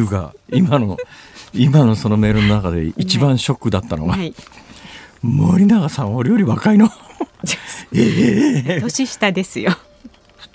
[0.51, 0.97] 今の
[1.53, 4.33] 今のそのメールの中で一番ショックだったのが、はい、
[5.21, 6.89] 森永さん俺より若いの？
[7.93, 9.77] えー、年下ですよ。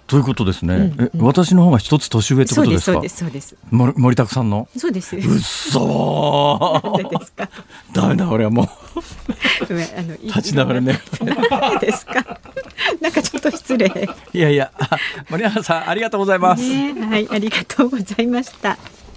[0.07, 2.93] ということですね、うんうん、私の方が一つ年上ってことですか？
[2.93, 4.69] そうですそうです森森拓さんの？
[4.77, 5.17] そうです。
[5.17, 7.49] うっそですか？
[7.95, 8.67] ダメだ俺はもう。
[8.67, 11.01] あの立ちながらね
[11.81, 12.41] ですか？
[13.01, 14.09] なんかちょっと失礼。
[14.35, 14.71] いやいや
[15.31, 18.77] 森永さんありがとうございます、ね、はいありがとうございました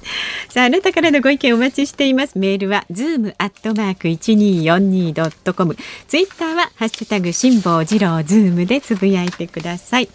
[0.49, 2.37] さあ、あなたからのご意見お待ちしています。
[2.37, 5.77] メールは、ズームアットマーク 1242.com。
[6.07, 10.09] ツイッターは、ハッシュタグ、辛坊治郎ズームでつぶやいてください。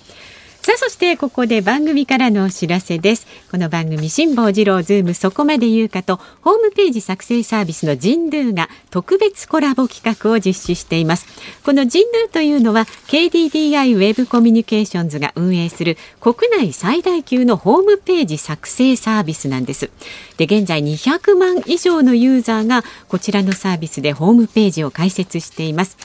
[0.63, 3.27] さあそしてここで番組からのお知らせです。
[3.51, 11.27] この番組辛坊治郎ズームそこまで言うかとホームページ作成サービスのジンドゥが特別コラボ企画を実施しています。
[11.65, 19.91] このジンドゥというのは KDDI ウェブコミュニケーションズが運営する国内最大級のホームページ作成サービスなんです。
[20.37, 25.97] で現在200万以上のユーザーがこちらのサービスでホームページを開設しています。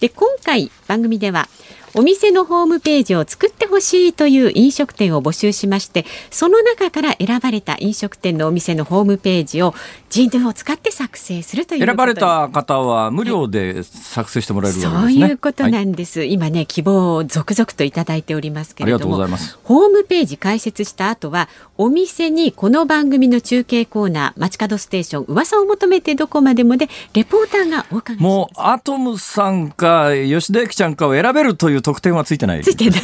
[0.00, 1.48] で今回番組では
[1.94, 9.74] お店のホームページを作ってほしいという飲食店を募集しましてその中から選ばれた飲食店のお店のホームページを
[10.10, 19.16] ジンドゥを使って作成するという選ばれた方は無料で作成してもらえるわけですね、そういうことなんです、はい、今ね希望を続々といただいておりますけれども
[19.64, 28.32] ホームページ開設した後はお店にこの番組の中継コーナー街角ステーション噂を求めてどこまでもでレポーターがお伺いします。
[28.32, 32.62] もうアトムさんか吉田由紀ちゃんかを選べるという特典はついてない。
[32.62, 32.98] ついてな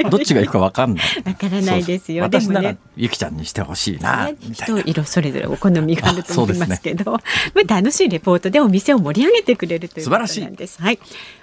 [0.00, 0.02] い。
[0.10, 1.04] どっちがいくかわかんない。
[1.24, 2.24] わからないですよ。
[2.24, 7.22] 私ならゆきちゃんにしてほしいな人色それぞれお好みがあると思いますけど、ね、
[7.54, 10.82] まあ楽しいレポートでお店を盛り上げてくれるということなんです。
[10.82, 10.98] はい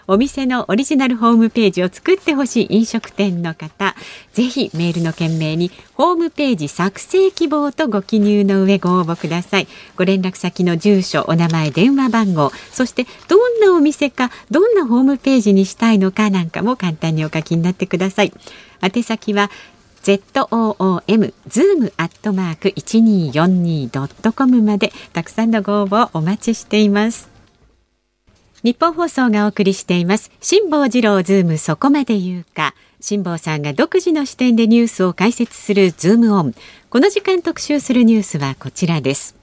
[0.07, 3.95] お店のオリジナルホームページを作ってほしい飲食店の方
[4.33, 9.67] ぜひメールの件名にホームページ作成希望とご記入の上ご応募ください。
[9.95, 18.33] ご連絡先の住所お名前電話番号そしてどんなお店かどんなホームページにしたいのかなんかも簡単にお書きになってください。
[18.81, 19.49] 宛先は
[20.03, 27.35] ZOOM ズームアットマーク 1242.com までたくさんのご応募をお待ちしています。
[28.65, 30.32] 日本放送がお送りしています。
[30.41, 32.73] 辛坊治郎ズームそこまで言うか。
[32.99, 36.56] 辛坊さんが独自の視点でニュースを解説するズームオン。
[36.89, 39.36] この時間特集するニュースはこちらです。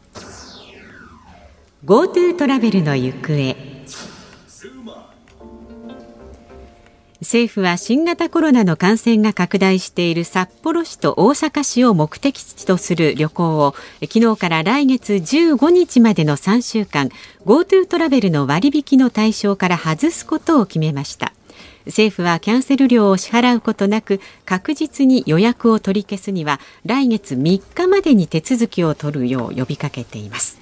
[1.85, 3.72] GoTo トラベルの行方。
[7.23, 17.11] 政府は新型コロナの感染が拡大している札幌市と大阪市を目的地とする旅行を昨日から来月15日までの3週間
[17.47, 21.33] GoTo トラベルの割引の対象から外すことを決めました。
[21.87, 30.59] 政府はキャンセル料を支払うことなく確実に予約を取り消すには来月3日までに手続きを取るよう呼びかけています。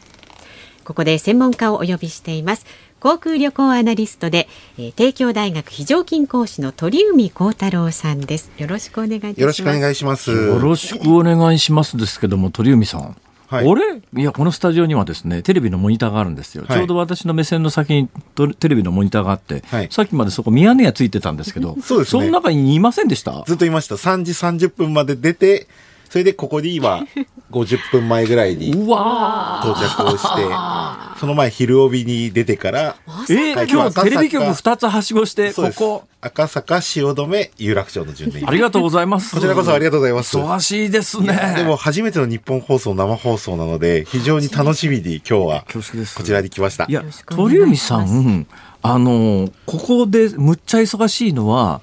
[0.84, 2.66] ここで専門家をお呼びしています。
[3.00, 4.46] 航空旅行アナリストで、
[4.78, 8.50] えー、帝京大学非常勤講師の鳥海幸太郎さんです。
[8.58, 9.40] よろしくお願いします。
[9.40, 10.30] よろしくお願いします。
[10.30, 13.16] よろしくお願いしますですけども鳥海さん。
[13.48, 14.00] はい、あれ？
[14.16, 16.64] いや、このスタジオにはですね、テレビのモニターがあるんですよ。
[16.68, 18.08] はい、ちょうど私の目線の先に
[18.54, 23.42] テレビのモニターがあって、はい、さっきまでそこミヤネ屋ついてたんですけど、 そうです、ね、その中にいませんでした？
[23.46, 23.96] ずっといました。
[23.96, 25.66] 3時30分まで出て、
[26.10, 27.04] それでここに今、
[27.52, 30.48] 50分前ぐらいに到着をして、
[31.18, 32.96] その前昼帯に出てから、
[33.28, 36.04] えー、今日テレビ局2つはしごして、ここ。
[36.22, 39.34] 赤坂汐留有楽町の順でありがとうございます。
[39.34, 40.36] こちらこそありがとうございます。
[40.36, 41.54] 忙しいですね。
[41.56, 46.84] でも初めての日本放送生放送なので、非常に楽しみに今日はこちらに来ました。
[46.88, 48.46] いや、鳥海さん、
[48.82, 51.80] あのここでむっちゃ忙しいのは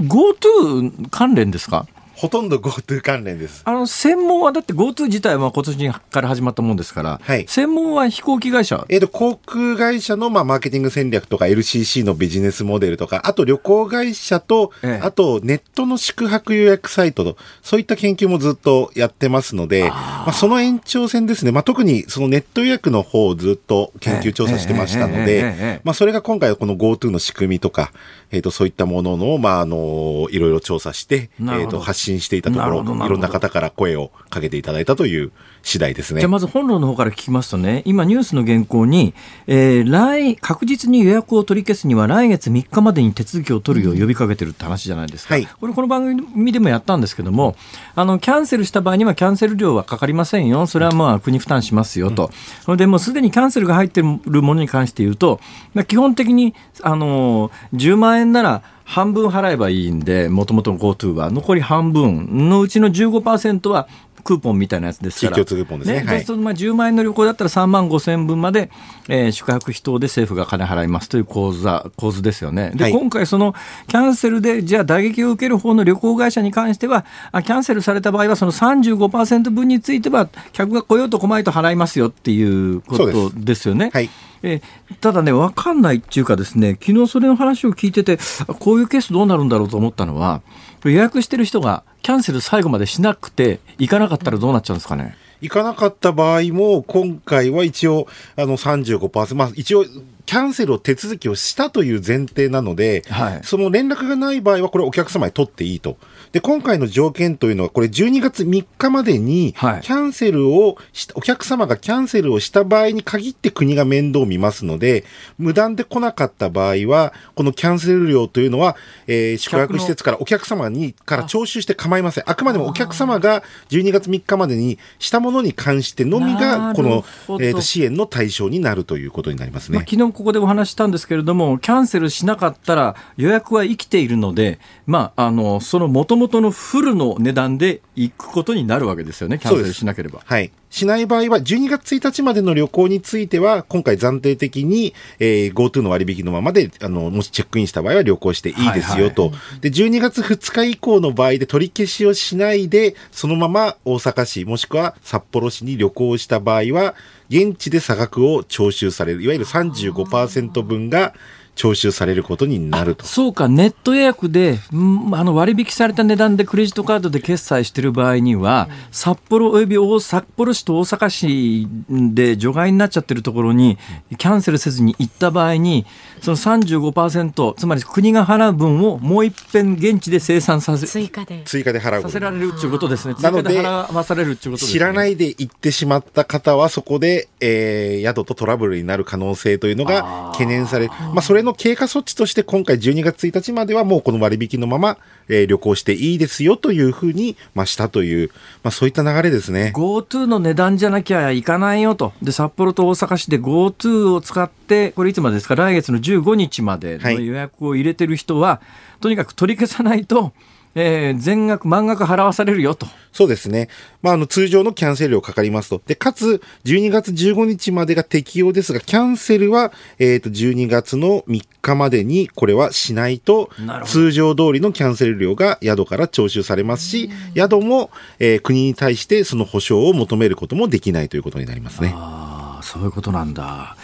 [0.00, 1.86] GoTo 関連ですか？
[2.22, 3.62] ほとんど GoTo 関連です。
[3.64, 8.86] あの、専門はだって GoTo 自体は今年から始まったもんですから、はい、専門は飛行機会社？
[8.90, 21.50] えっ、ー、と、航空会社の、まあ、マーケティング戦略とか LCC のビジネスモデルとか、あと旅行会社と、ええ、あとネットの宿泊予約サイトと、そういった研究もずっとやってますので、あまあ、その延長線ですね。
[21.50, 27.90] まあ、特にそのネット予約の方をずっと研究調査してましたので、まあ、それが今回はこの GoTo の仕組みとか、
[28.30, 36.20] えっ、ー、と、そういったものの、まあ、あの、いろいろ調査して、えっ、ー、と、発信していたところ、いろんな方から声をかけていただいたという次第ですね。
[36.20, 39.14] じゃまず本論の方から聞きますとね、今ニュースの原稿に、
[39.46, 45.34] えー、来、確実に予約を取り消すには来月3日までに手続きを取るよう呼びかけてるって話じゃないですか。
[45.34, 47.56] はい、これこの番組でもやったんですけども、
[47.94, 50.66] あの、キャンセルした場合にはキャンセル料はかかりませんよ。
[50.66, 52.30] それはまあ国負担しますよと。
[52.64, 55.40] それでもうすでにキャンセルが入ってるものに関して言うと、
[55.74, 63.88] まあ、基本的に、あの、10万円なら、半分払えばいいんで、もともとの GoTo は、残り半分のうちの15%は
[64.22, 65.36] クーポンみたいなやつですから。
[65.84, 66.00] ね。
[66.02, 68.70] ねはい、まあ10万円の旅行だったら3万5千分まで、
[69.08, 72.72] えー、宿泊費等で政府が金払いますという構図構図ですよね。
[72.74, 73.54] で、はい、今回その
[73.88, 83.90] キャンセルで、じゃあ打撃を受ける方の旅行会社に関しては、あキャンセルされた場合はその35%分については、客が来ようと来まいと払いますよっていうことですよね。
[83.92, 84.10] はい
[84.42, 84.60] え
[85.00, 88.18] ただね、分かんないっていうかですね、昨日それの話を聞いてて、
[88.58, 90.42] こういうケースどうなるんだろうと思ったのは、
[90.84, 95.16] 予約してる人がキャンセル最後までしなくて、行かなかったらどうなっちゃうんですかね？
[95.40, 99.84] 行かなかった場合も、今回は一応、あの35%、まあ一応、
[100.24, 105.96] キャンセルを手続きをしたという前提なので、はい、その連絡がない場合は、これお客様に取っていいと。
[106.32, 115.04] で、今回の条件というのは、これ12月3日までに、キャンセルをし、はい、お客様がキャンセルをした場合に限って国が面倒を見ますので、
[115.36, 122.24] 無断で来なかった場合は、このキャンセル料というのは、えー、宿泊施設からお客様に、から徴収して構いません。
[122.26, 127.04] あくまでもお客様が12月3日までにしたものに関してのみが、この、
[127.40, 129.76] えーと、支援の対象になるということになりますね。
[129.76, 140.20] まあ、昨日ここでお話したんですけれども、キャンセルしなかったら予約は生きているので、まあ、あの、その元々のフルの値段で行くことになるわけですよね、キャンセルしなければ。
[140.24, 140.50] はい。
[140.70, 149.24] しない場合は、12月1日までの旅行については、今回暫定的に、えー、GoTo の割引のままで、あの、もしチェックインした場合は旅行していいですよと。
[149.24, 156.94] はいはい、で、12月2日以降の場合で取り消しをしないで、そのまま大阪市、もしくは札幌市に旅行した場合は、
[157.28, 161.14] 現地で差額を徴収される、いわゆる35%分が、
[161.54, 163.04] 徴収されることになると。
[163.04, 173.78] そうか、ネット予約で、あの割引された値段でクレジットカードで決済している場合には、うん、札幌および札幌市と大阪市で除外になっちゃってるところに、
[174.18, 175.86] キャンセルせずに行った場合に、
[176.22, 183.14] その35%、つまり国が払う分をもう一遍現地で生産させ追加で追加で払うさせられるっていうことですね。
[183.20, 184.72] なので、払わされるっていうことですね。
[184.72, 194.98] 知らないで行ってしまった方は、そこで、えー、宿とトラブルになる可能性というのが懸念され、まあ、それの経過措置として今回12月1日まではもうこの割引のまま、
[195.32, 198.30] えー、旅行していいですよというふうに、まあ、したという、
[198.62, 199.72] まあ、そういった流れですね。
[199.74, 202.12] GoTo の値段じゃなきゃいかないよと。
[202.22, 205.56] で、札幌と大阪市で GoTo を使って、これいつまでですか？
[205.56, 208.60] 来月の10 15日までの予約を入れてる人は、は
[208.98, 210.32] い、とにかく取り消さないと、
[210.74, 212.86] えー、全額、満額払わされるよと。
[213.12, 213.68] そうですね。
[214.00, 215.82] まあ、あの、通常のキャンセル料かかりますと。
[215.86, 223.50] で、かつ、12月15日までが適用ですが、キャンセルは、えっ、ー、と、12月の3日までに、これはしないと、
[223.84, 231.92] 通常通りのキャンセル料が宿から徴収されますし、宿も、えー、国に対してその保証を求めることもできないということになりますね。
[231.94, 233.76] ああ、そういうことなんだ。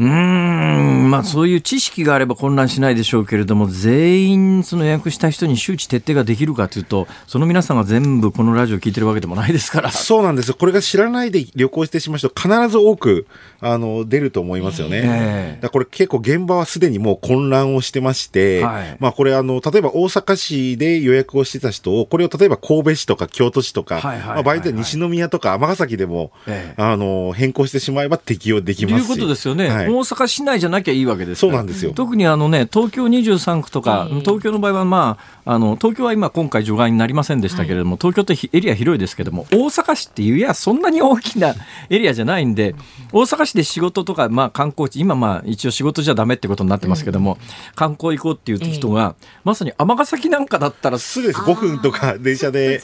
[0.00, 9.90] うん、まあそういう知識があれば混乱しないでしょうけれども、全員その予約した人に周知徹底ができるかというと、その皆さんが全部このラジオ聞いてるわけでもないですから。
[9.90, 10.56] そうなんですよ。
[10.58, 13.26] これが知らないで旅行してしまう人、必ず多く、
[13.60, 15.02] あの、出ると思いますよね。
[15.04, 29.04] えー、だこれ結構現場はすでにもう混乱をしてまして、はい、まあこれあの、例えば大阪市で予約をしてた人を、これを例えば神戸市とか京都市とか、まあ場合によっては西宮とか尼崎でも、えー、あの、変更してしまえば適用できます。
[29.04, 29.06] し。
[29.06, 29.68] ということですよね。
[29.68, 29.88] はい。
[29.88, 31.92] 大阪市内じゃなきゃいいわけですそうなんですよ。
[31.92, 41.54] 特にあの、ね、東京23区とか、東京の場合は、まあ、あの東京は今、今回除外になりませんでしたけれども、はい、東京ってエリア広いですけれども、大阪市っていういや、そんなに大きな
[41.88, 42.74] エリアじゃないんで、
[43.12, 47.38] 大阪市で仕事とか、まあ、観光地、今、まあ、一応仕事じゃだめってことになってますけども、うん、
[47.74, 52.80] 観光行こうっていう人が、まさに尼崎なんかだったらすぐです、5分とか電車で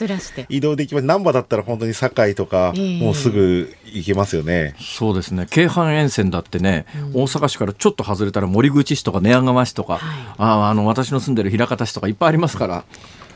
[0.49, 4.75] 移動できます、難波だったら本当に堺とか、もうすぐ行けますよね。
[4.79, 5.47] そうですね。
[5.49, 10.01] 京阪沿線だってね、大阪市からちょっと外れたら森口市とか寝屋川市とか、はい、
[10.37, 12.83] ああの私の住んでる枚方市とかいっぱいありますから。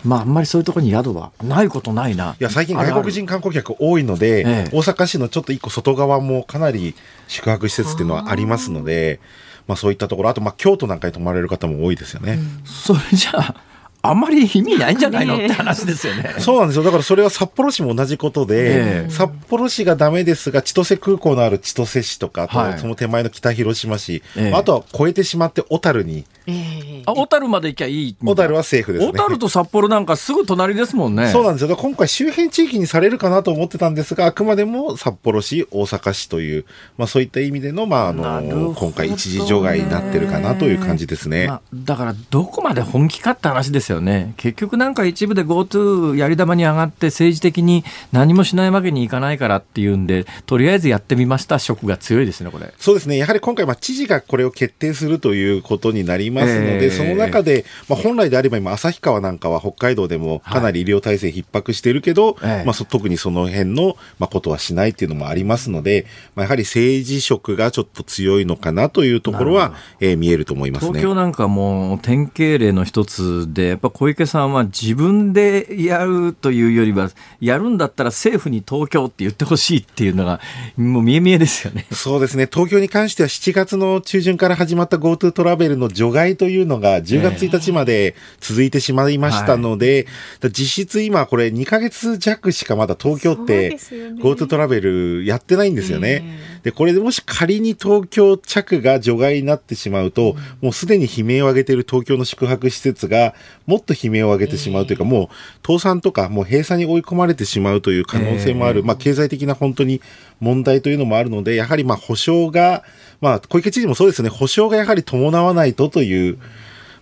[0.03, 2.35] まあ、あんまりそういうところに宿はないことないな。
[2.39, 6.95] いや、最近外国人観光客多いので、ええ、大阪市のちょっと一個外側もかなり
[7.27, 9.19] 宿泊施設っていうのはありますので、
[9.67, 12.33] まあそういったところ、あとまあ京都なんかに泊まれる方も多いですよね。
[12.33, 13.55] うん、それじゃあ、
[14.03, 16.35] あんまり意味ないんじゃないのって話ですよね。
[16.39, 16.83] そうなんですよ。
[16.83, 18.55] だからそれは札幌市も同じことで、
[19.03, 26.25] えー、札幌市がダメですが、千歳空港のある千歳市とか、はい、その手前の北広島市、えー、あとは越えてしまって小樽に。
[26.47, 29.11] えー、あ小樽まで行きゃいい小樽はセーフですね。
[29.11, 31.27] 小樽と札幌なんかすぐ隣ですもんね。
[31.31, 31.75] そうなんですよ。
[31.75, 36.65] 今回周辺地域にされるかなと思ってたんですが、あくまでも札幌市、大阪市という、
[36.97, 41.47] まあそういった意味での、まああの、今回一時除外になってるかなという感じですね。
[41.47, 44.33] まあ、だからどこまで本気かって話ですよね。
[44.37, 52.73] 結局なんか一部で GoTo やり玉に上がって政治的に何もしないわけにいかないからっていうんで、とりあえずやってみました色が強いですね、これ。
[52.77, 53.17] そうですね。
[53.17, 70.89] やはり今回、まあ、知事がこれを決定するということになりますので、えー、その中で、まあ、本来であれば今、旭川なんかは北海道でもかなり医療体制逼迫しているけど、はい、まあ、特にその辺の、まあ、ことはしないっていうのもありますので、まあ、やはり政治色がちょっと強いのかなというところは、えー、見えると思いますね。
[70.91, 77.09] 東京なんかも典型例の一つで、ぱ小池さんは自分でやるというよりは、
[77.39, 80.39] やるんだったら政府に東京って言ってほしいっていうのが、
[80.77, 81.85] もう見え見えですよね。
[81.91, 82.47] そうですね。
[82.51, 90.05] 東京に関しては7月の中旬から始まった GoTo トラベルの除外というのが10月1日まで続いてしまいましたので、えー
[90.43, 96.50] はい、実質今これ2ヶ月弱しかまだ東京って GoTo トラベルやってないんですよね。
[96.61, 103.33] えー、で、これでもし仮に東京着が除外になってしまうと、うん、もうすでに悲鳴を上げている東京の宿泊施設が
[103.65, 110.01] もっと悲鳴を上げてしまうというか、もう倒産とかもう閉鎖に追い込まれてしまうという可能性もある、えー、まあ経済的な本当に
[110.39, 112.83] 問題というのもあるので、やはりまあ保証が、
[113.21, 116.37] まあ小池知事もそうですね、保証がやはり伴わないとという、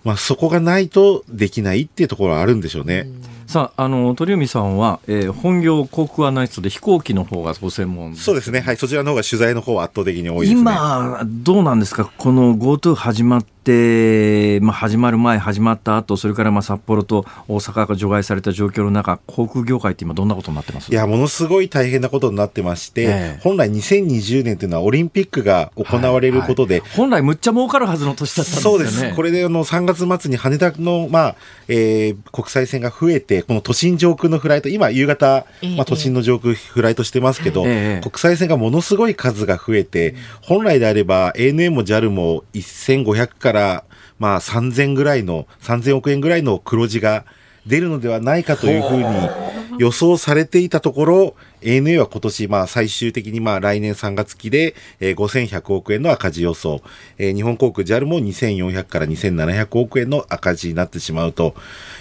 [0.04, 3.06] まあそこがないとできないっていうところはあるんでしょうね。
[3.34, 8.60] うんさあ、あの、鳥海さんは、えー、本業航空アナリストで飛行機の方がご専門そうですね。
[8.60, 8.78] はい。
[8.78, 10.62] そちらの方が取材の方は圧倒的に多いですね。
[10.62, 12.12] 今、どうなんですか？
[12.16, 13.50] この GoTo 始まって、
[14.62, 20.92] まあ、始まる前、始まった後、それからまあ札幌と大阪が除外された状況の中、航空業界って今どんなことになってます？
[20.92, 28.86] いや、ものすごい大変なことになってまして、えー、本来2020年というのはオリンピックが行われることで、はいはい、本来むっちゃ儲かるはずの年だったんですよね。
[28.86, 29.16] そうです。
[29.16, 31.36] これであの3月末に羽田の、まあ、
[31.68, 35.46] えー、国際線が増えて、この都心上空のフライト、今夕方、
[35.76, 43.84] まあ、都心の上空フライトしてますけど、えー、国際線がものすごい数が増えて、本来であれば ANA も JAL も1500から
[44.20, 47.26] まあ3000ぐらいの、3000億円ぐらいの黒字が
[47.66, 49.04] 出るのではないかというふうに
[49.80, 56.82] 予想されていたところ、ANA は今年、まあ最終的にまあ来年3月期で、えー、5100億円の赤字予想、
[57.18, 61.56] えー、日本航空 JAL も2400から2700億円の赤字になってしまうと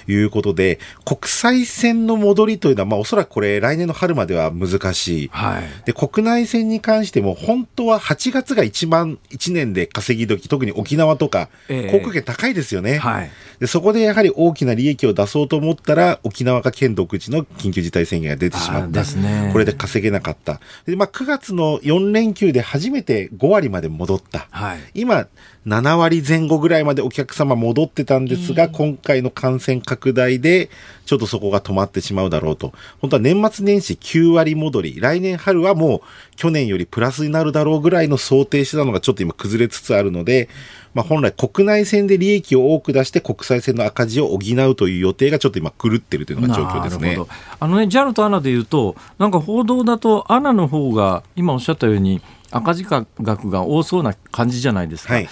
[0.06, 5.28] いうことで、国際線の戻りというのは、まあおそらくこれ来年の春までは難しい。
[5.32, 13.30] はい、で、国内線に関しても本当は8月が一番1年で稼ぎ時、特に沖縄とか、航空券高いですよね、はい。
[13.60, 19.00] で、そこでやはり大きな利益を出そうと思ったら、沖縄が県独自の緊急事態宣言が出てしまった。
[19.00, 19.47] ですね。
[19.52, 20.60] これで稼げなかった。
[20.86, 24.46] で、まあ、9月の4連休で初めて5割まで戻った。
[24.50, 25.26] はい、今、
[25.68, 30.70] 7割前後ぐらいまでお客様戻ってたんですが、今回の感染拡大で、
[31.04, 32.72] ちょっとそこが止まってしまうだろうと。
[33.00, 36.00] 本当は年末年始9割戻り、来年春はもう
[36.36, 40.48] 去年よりプラスになるだろうぐらいの想定してたのがちょっと今崩れつつあるので、
[40.94, 47.18] まあ、本来国内線で利益を多く出して国際線の赤字を補うという予定がちょっと今狂ってるというのが状況ですね。
[47.60, 55.28] あのね、JAL と ANA でいうと、なんか報道だと ANA の方が今おっしゃったように、赤字額が多そうな感じじゃないですか、はい、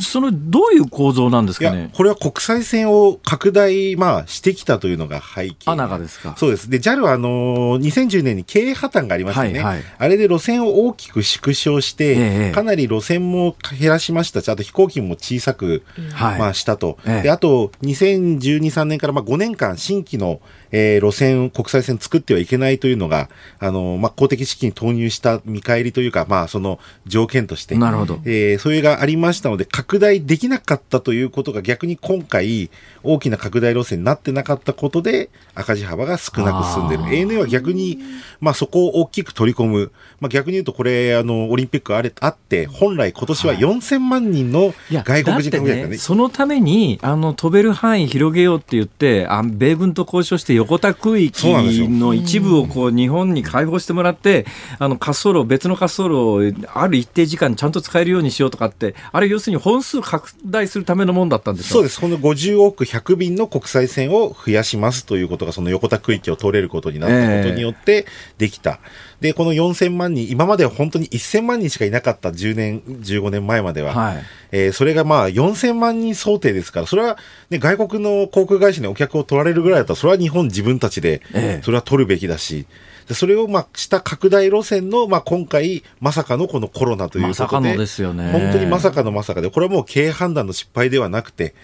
[0.00, 1.90] そのどういう構造なんですかね？
[1.94, 5.70] これは国際線を拡大、まあ、してきたというのが背景。
[5.70, 6.34] アナがですか。
[6.38, 6.70] そうです。
[6.70, 9.82] で、JAL はあのー、2010年に経営破綻がありましたね、はいはい。
[9.98, 12.16] あれで路線を大きく縮小して、え
[12.50, 15.82] え、かなり路線も減らしましたし、あと飛行機も小さく、
[16.18, 16.98] まあ、したと。
[17.06, 20.40] え、で、あと、2012、3年からまあ5年間新規の
[20.76, 28.18] えー、路線、国際線作ってはいけないというのが、あの、まあ、公的資金投入した見返りというか、まあ、その条件として、なるほど。
[28.24, 32.70] えー、それがありましたので、拡大できなかったということが逆に今回、
[33.04, 37.04] 大きな拡大路線になってなかったことで、赤字幅が少なく進んでる。
[37.04, 38.00] ANA は逆に、
[38.40, 39.92] まあ、そこを大きく取り込む。
[40.18, 51.46] まあ、逆に言うと、これ、あの、オリンピックあれ、あって、本来今年は4000万人の外国人観光客ね、そのために、あの、飛べる範囲広げようって言って、あ米軍と交渉して横田区域
[51.88, 54.46] の一部をこう日本に開放してもらって、
[54.78, 56.40] あの滑走路、別の滑走路を
[56.72, 62.00] ある一定時間ちゃんと使えるようにしようとかって、あれ要するに本数拡大するためのもんだったんですそうです。
[62.00, 68.06] この50億100便の国際線を増やしますということが、その横田区域を通れることになったことによって
[68.38, 68.70] できた。
[68.70, 73.94] えー、で、この4000万人、今までは本当に1000万人しかいなかった10年、15年前までは。
[73.94, 74.22] はい、
[74.52, 77.16] えー、それがまあ4000万人想定ですから、それは、
[77.48, 81.22] ね、外国の航空会社にお客を取られるぐらいだったら、それは日本自分たちで、
[81.62, 82.66] それは取るべきだし、
[83.08, 88.30] でそれをまあした拡大路線の、まあ、今回、まさかのこのコロナということで、まさかのですよね。
[88.30, 91.54] 本当にまさかのまさかで、これはもう経営判断の失敗ではなくて、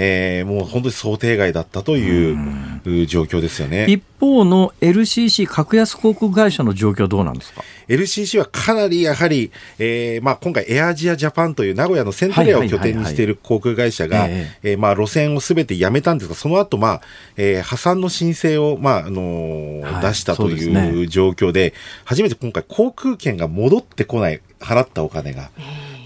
[0.00, 3.86] えー、もう本当に想定外だったという状況ですよね。
[3.88, 14.28] 一方の LCC 格安航空会社の状況はどうなんですか？LCC はかなりやはり、えーまあ、今回エアジアジャパンという名古屋のセントレアを拠点にしている航空会社が、
[14.62, 17.00] えまあ、路線をすべてやめたんですが、その後、まあ、
[17.36, 21.74] えー、破産の申請を、まあ、あのーはい、出したという状況で、
[22.04, 25.50] 初めて今回航空券が戻ってこない、払ったお金が。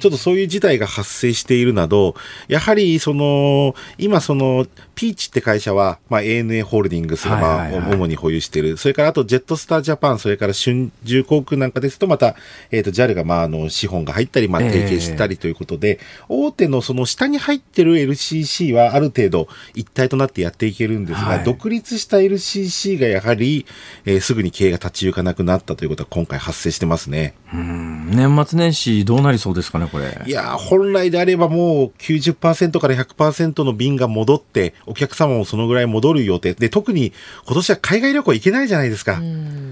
[0.02, 2.16] ちょっとそういう事態が発生しているなど、
[2.48, 8.76] やはりその、今その、ピーチって会社は、まあ ANA ホールディングスがまあ、主に保有している。
[8.76, 12.36] それからあとジェットスタージャパン、それから春秋航空なんかですと、また、
[12.70, 23.66] えっ、ー、と、JAL がまああの、資本が入ったり、まあ提携したりということで、えー、大手のその下に入ってる LCC はある程度一体となってやっていけるんですが、はい、独立した LCC がやはり、
[24.04, 27.34] えー、すぐに経営が立ち行かなくなったということは今回発生してますね。
[27.52, 30.22] うん年末年始どうなりそうですかね、これ。
[30.26, 37.12] いや、本来であればもう90%から100%の便が戻って、お客様もそのぐらい戻る予定で、特に
[37.46, 39.20] 今年は海外旅行行けないじゃないですか。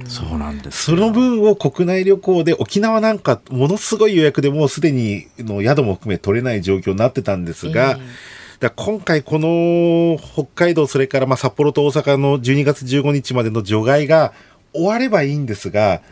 [0.06, 0.84] そうなんです。
[0.84, 8.00] その分を国内旅行で沖縄なんかものすごい予約でもうすでにの宿も含め取れない状況になってたんですが、えー
[8.60, 14.34] だ今回この北海道、それからまあ札幌と大阪の12月15日までの除外が
[14.74, 16.02] 終わればいいんですが、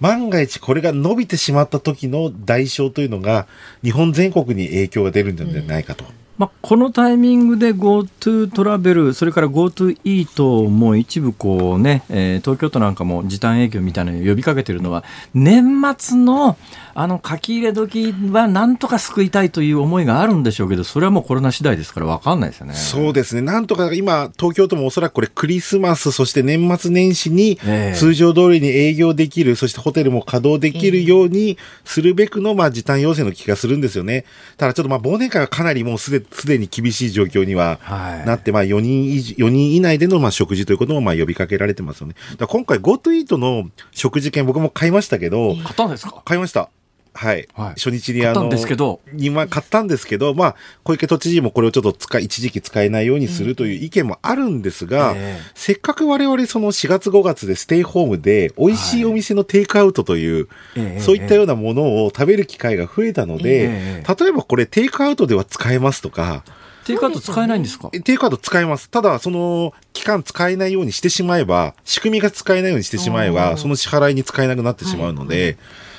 [0.00, 3.46] 万が一これが伸びてしまった時の代償というのが
[3.82, 6.04] 日本全国に影響が出るんじゃないかと。
[6.04, 15.02] うんまあ、このタイミングで GoTo トラベル、それから GoTo イートも一部こうね、えー、東京都なんかも時短営業みたいなのを呼びかけているのは、
[15.34, 16.56] 年末の
[16.94, 22.74] あの書き入れ時はなんとか救いたいという思いがあるんでしょうけど、それはもうコロナ次第ですから分かんないですよね。
[22.74, 23.40] そうですね。
[23.40, 27.56] なんとか今、東京都もおそらくこれクリスマス、そして年末年始に
[27.94, 34.24] 通常通りに営業できる、えー、そしてホテルも稼働できるようにするべくの、まあ、時短要請の気がするんですよね。
[34.56, 37.78] ただちょっとまあ忘年会はかなりもうすで、すでに厳しい状況には
[38.26, 42.14] なって、はい、まあ4人以4人以内でのまあ食事ということもまあ呼びかけられてますよね。
[42.36, 46.22] だ今回 GoTo イートの食事券僕も買いましたけど、買ったんですか？
[46.24, 46.70] 買いました。
[47.18, 47.48] はい。
[47.54, 49.00] はい、初日にあの、ですけど。
[49.16, 55.40] 今買ったんですけど、まあ、小池都知事もこれをちょっと使い、一時期使えないようにするという意見もあるんですが、うんえ。
[55.42, 66.44] ー、せっかく我々その4月5月でステイホームで、美味しいお店のテイクアウトという、はい、そういったようなものを食べる機会が増えたので、えー、例えばこれテイクアウトでは使えますとか、
[66.84, 67.90] テイクアウト使えないんですか？
[67.90, 68.88] テイクアウト使えます。
[68.90, 75.56] ただ、その期間使えないようにしてしまえば、仕組みが使えないようにしてしまえば、その支払いに使えなくなってしまうので、はい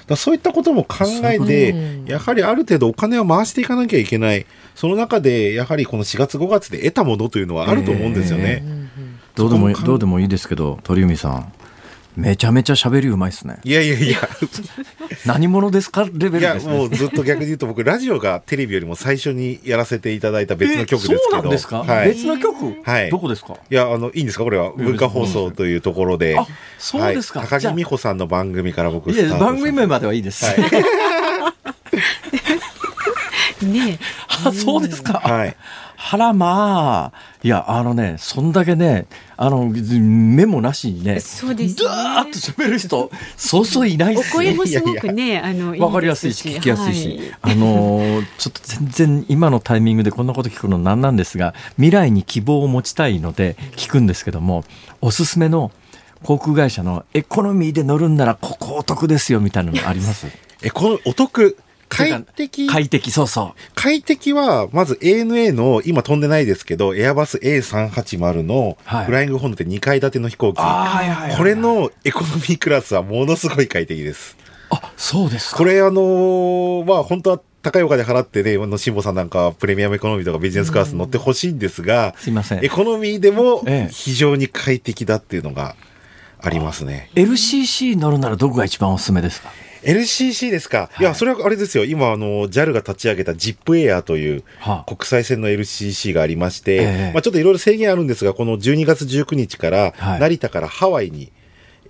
[0.09, 4.45] だそういったことも考えて、やはりある程度お金を回していかなきゃいけない。
[4.73, 8.63] その中で、やはりこの4月5月で得たものというのはあると思うんですよね。
[8.63, 8.87] えー、
[9.35, 11.53] どうでもどうでもいいですけど、鳥海さん。
[12.19, 13.59] めちゃめちゃ喋りうまいですね。
[13.63, 14.17] いやいやいや。
[15.25, 16.03] 何者ですか？
[16.03, 21.21] レベルです、ね、いや、もうずっと逆に言うと僕、ラジオがテレビよりも最初にやらせていただいた別の曲ですけど。
[21.21, 22.81] そうなんですか、はい、別の曲？
[22.83, 23.09] はい。
[23.09, 23.55] どこですか？
[23.69, 24.43] いや、あの、いいんですか？
[24.43, 24.71] これは。
[24.73, 26.37] 文化放送というところで。
[26.37, 26.45] あ、
[26.77, 30.19] そうですか、はい、高木美穂さんの番組から僕スタートいや、番組名まではい。
[30.19, 30.45] いです。
[30.45, 30.53] は
[33.63, 33.99] い、ね
[34.45, 35.19] あ、そうですか。
[35.19, 35.55] はい。
[35.95, 39.05] はらまあ、いや、あのね、そんだけね、
[39.41, 41.87] あの、メモなしにね、そうです、ね。
[41.87, 54.65] ーっと喋る人、そうそういないっすお声もすごくね、あの、わかりやすいし、聞きやすいし、はい、あの、ちょっと全然今のタイミングでこんなこと聞くのなんなんですが、未来に希望を持ちたいので聞くんですけども、
[54.99, 55.71] おすすめの
[56.23, 60.27] 航空会社のエコノミーで乗るんならここお得ですよみたいなのあります？
[60.61, 61.55] え、このお得
[61.89, 62.67] 快適？
[62.67, 63.61] 快適、そうそう。
[63.75, 70.61] 快適は、まず ANA の、今飛んでないですけど、エアバス A380 のフライングホンドって2階建ての飛行機。
[70.61, 74.37] はい、これのエコノミークラスはものすごい快適です。
[74.69, 82.63] あ、そうですこれあのー、まあ本当は高いお金払ってね、の辛坊さんなんかプレミアムエコノミーとかビジネスクラス乗ってほしいんですが、すいません。
[82.63, 85.75] エコノミーでも非常に快適だっていうのが
[86.39, 87.09] ありますね。
[87.15, 89.49] LCC 乗るならどこが一番おすすめですか？
[89.83, 94.43] LCC ですか、はい、いや、それはあれですよ、今、あの JAL が立ち上げた ZIP エアという
[94.85, 101.31] 国際線の LCC がありまして、はあ、まあ、ちょっといろいろ制限あるんですが、この12月19日から、成田からハワイに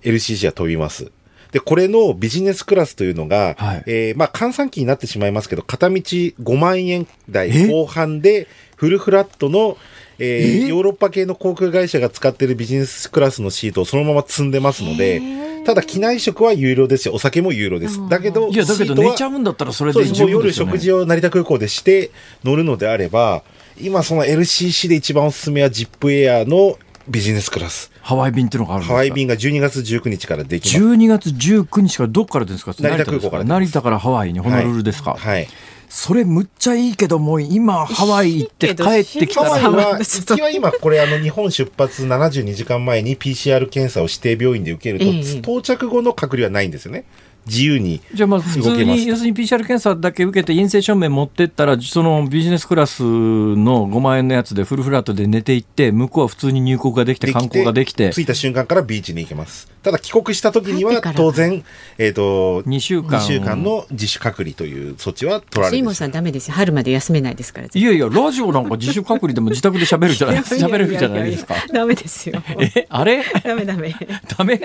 [0.02, 1.10] LCC が飛びます。
[1.52, 9.76] で、これのビジネスクラスというのが、はい、えー、まあ、換算期になってしまいますけど、片道5万円台後半で、フルフラットの、
[10.22, 15.22] えー、ヨーロッパ系の航空会社が使っているビジネスクラスのシートをそのまま積んでますので、
[15.64, 18.06] ただ機内食は有料ですし、お酒も有料です。
[18.08, 22.10] だけど、いや、だけど寝ちゃうんだったらそれで十分ですよ、ね、夜食事を成田空港でして
[22.44, 23.42] 乗るのであれば、
[23.80, 27.90] 今その LCC で一番おすすめは ZIP エアのビジネスクラス。
[28.02, 28.94] ハワイ便っていうのがあるんですか？
[28.94, 30.84] ハワイ便が12月19日からできます。
[30.86, 32.74] 12月19日からどっからですか？
[32.78, 35.48] 成田空港から成田からハワイにホノルルですか、はい、はい
[35.90, 39.58] それむっちゃいいけども今ハワイ行って帰ってきたら。
[39.58, 47.04] ハワイは行きは今これあの日本出発 72時間前に PCR 検査を指定病院で受けると、ええ、到着後の隔離はないんですよね
[47.46, 58.10] 自由にじゃあまあ普通に要するに PCR 検査だけ受けて陰性証明持ってったらそのビジネスクラスの5万円のやつでフルフラットで寝ていって向こうは普通に入国ができて観光ができて。
[58.10, 59.70] 着いた瞬間からビーチに行けます。
[59.82, 61.64] ただ帰国した時には当然、
[61.96, 66.48] えーと、2週間 ,2 週間の自主隔離という措置は取られるシーモンさんダメです。
[66.48, 71.54] よ春まで休めないですからいやいやラジオなんか自主隔離でも自宅で喋るじゃない喋れるじゃないですか。
[71.72, 72.42] ダメですよ。
[72.76, 73.24] えあれ？
[73.42, 73.94] ダメダメ。
[74.36, 74.60] ダメ？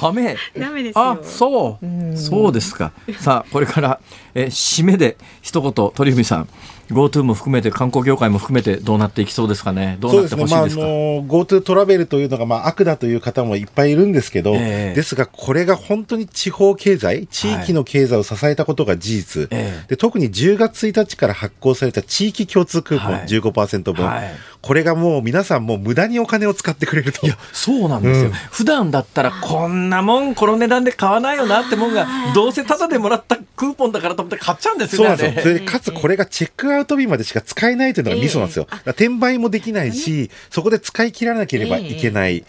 [0.00, 0.36] ダメ？
[0.56, 1.84] ダメですあそう。
[1.84, 2.92] うそうですか。
[3.18, 4.00] さあこれから
[4.34, 6.48] え締めで一言鳥海さん。
[6.90, 24.34] GoTo も含めて観光業界も含めてどうなっていきそうですかね、どうなってほしいですか、ねまあ、GoTo トラベルというのがまあ悪だという方もいっぱいいるんですけど、えー、ですが、これが本当に地方経済、地域の経済を支えたことが事実、はい、で特に10月1日から発行された地域共通クーポン15%分、はい、
[24.64, 27.26] これがもう皆さん、もう無駄にお金を使ってくれると。
[27.26, 35.16] いやそうなんですよ、うん、普段だったら、こんなもん、この値段で買わないよなってもんが、どうせただでもらったクーポンだからと思って買っちゃうんですよね。
[35.18, 38.66] そうなんですよかつこれがチェックアウト日までしか使えないというのがミソなんですよ。
[38.70, 42.36] えー、転売もできないし、そこで使い切らなければいけない。
[42.38, 42.44] えー、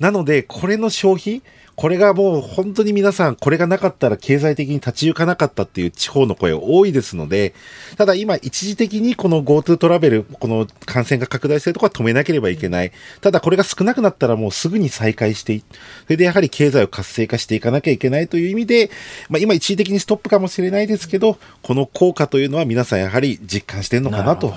[0.00, 1.42] なので、これの消費、
[1.80, 7.54] これがもう本当に皆さん、これがなかったら経済的に立ち行かなかったっていう地方の声多いですので、
[7.96, 12.92] ただ今一時的にこの GoTo トラベル、この感染が拡大してるところは止めなければいけない。
[13.22, 15.64] ただこれが少なくなったらもうすぐに再開してい、
[16.04, 18.90] それでやはり経済を活性化していかなきゃいけないという意味で、
[19.30, 24.52] まあ今一時的にストップかもしれないですけど、この効果というのは皆さんやはり実感してるのかなと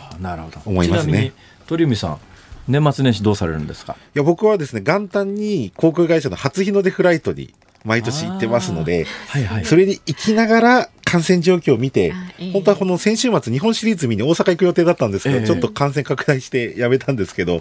[0.65, 1.31] 思いますね。
[1.67, 2.19] 鳥海さん
[2.67, 3.97] 年末年始どうされるんですか？
[4.15, 7.53] いや僕はですね元旦に航空会社の初日の出フライトに
[7.83, 12.13] 毎年行ってますので、はいはい、それに行きながら感染状況を見て、
[12.53, 17.59] 本当はこの先週末日本シリーズ見に大阪行く予定だったんですけど、えー、ちょっと感染拡大してやめたんですけど、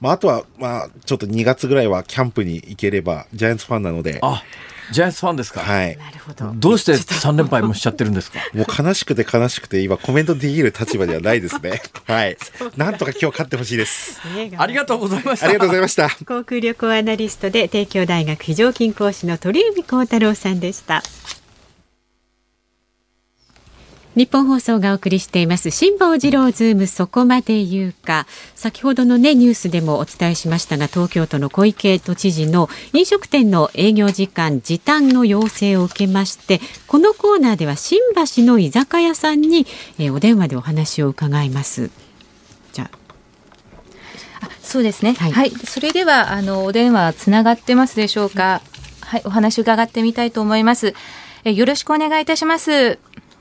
[0.00, 4.20] まあ、あとは、まあ、ちょっと2月ぐらいはキャンプに行ければ、ジャイアンツファンなので、
[4.90, 5.60] ジャイアンツファンですか？
[5.60, 5.96] はい。
[5.96, 6.52] なるほど。
[6.54, 8.40] どうして三連敗もしちゃってるんですか？
[8.54, 11.80] もう悲しくて悲しくて今コメントできる立場ではないですね。
[12.06, 12.36] はい。
[12.76, 14.20] なんとか今日勝ってほしいです。
[14.58, 15.46] ありがとうございました。
[15.46, 16.08] ありがとうございました。
[16.26, 21.02] 航空旅行アナリストで帝京大学非常勤講師の鳥海幸太郎さんでした。
[24.14, 28.26] 日本放送がお送りしています辛坊治郎ズームそこまで言うか。
[28.54, 39.66] 先ほどのねニュースでもお伝えしましたが東京都の小池都知事の飲食店の営業時間時短の要請を受けましてこのコーナーでは新橋の居酒屋さんに、
[39.98, 41.90] えー、お電話でお話を伺います。
[42.72, 42.98] じゃあ。
[44.62, 48.60] そうですね、はい、はい、それではあのお電話つながってますでしょうか？
[49.00, 50.94] はいお話伺ってみたいと思います。
[51.44, 52.98] えよろしくお願いいたします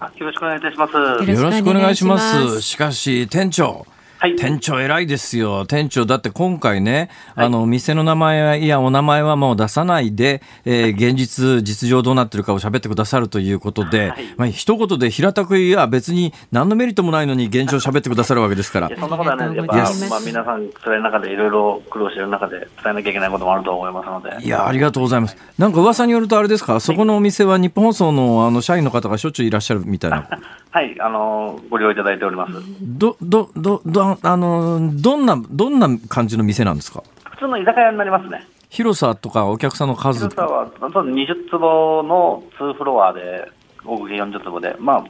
[0.07, 0.93] よろしくお願いいたします。
[0.93, 2.61] よろしくお願いします。
[2.61, 3.85] しかし、店長。
[4.21, 5.65] はい、店長偉いですよ。
[5.65, 18.89] 店長、だって今回ね、はい、あの、店の名前やお名前はもう出さないで、えー、現実、実情どうなってるかを喋ってくださるということで、はい、まあ、一言で平たく言えば別に何のメリットもないのに現状喋ってくださるわけですから。
[18.89, 19.81] そんなことはね、やっぱ、ま
[20.17, 24.45] あ、皆さん辛い中でいろいろ苦労している中で伝えなきゃいけないこともあると思いますので。
[24.45, 25.37] いや、ありがとうございます。
[25.57, 30.27] なんか噂によるとあれですか、そこのお店は日本放送のあの社員の方がしょっちゅういらっしゃるみたいな。
[30.73, 32.53] はい、あの、ご利用いただいております。
[32.81, 37.03] ど、ど、ど、ど、あの、どんな、どんな感じの店なんですか？
[37.31, 38.47] 普通の居酒屋になりますね。
[38.69, 43.49] 広さとかお客さんの数広さは、20坪の2フロアで、
[43.83, 45.03] 合計40坪で、まあ、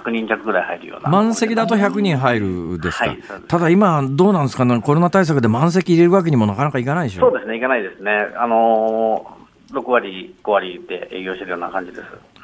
[0.00, 1.10] 100人弱ぐらい入るような。
[1.10, 4.64] 満席だと100人入るですか、はい、ただ今、どうなんですか？
[4.64, 7.20] ね、コロナ対策で満席入れるわけにもなかなかいかないでしょ？
[7.20, 8.10] そうですね、いかないですね。
[8.36, 12.02] あのー、6割、5割で営業してるような感じです。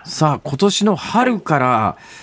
[0.09, 1.67] さあ、今年の春から、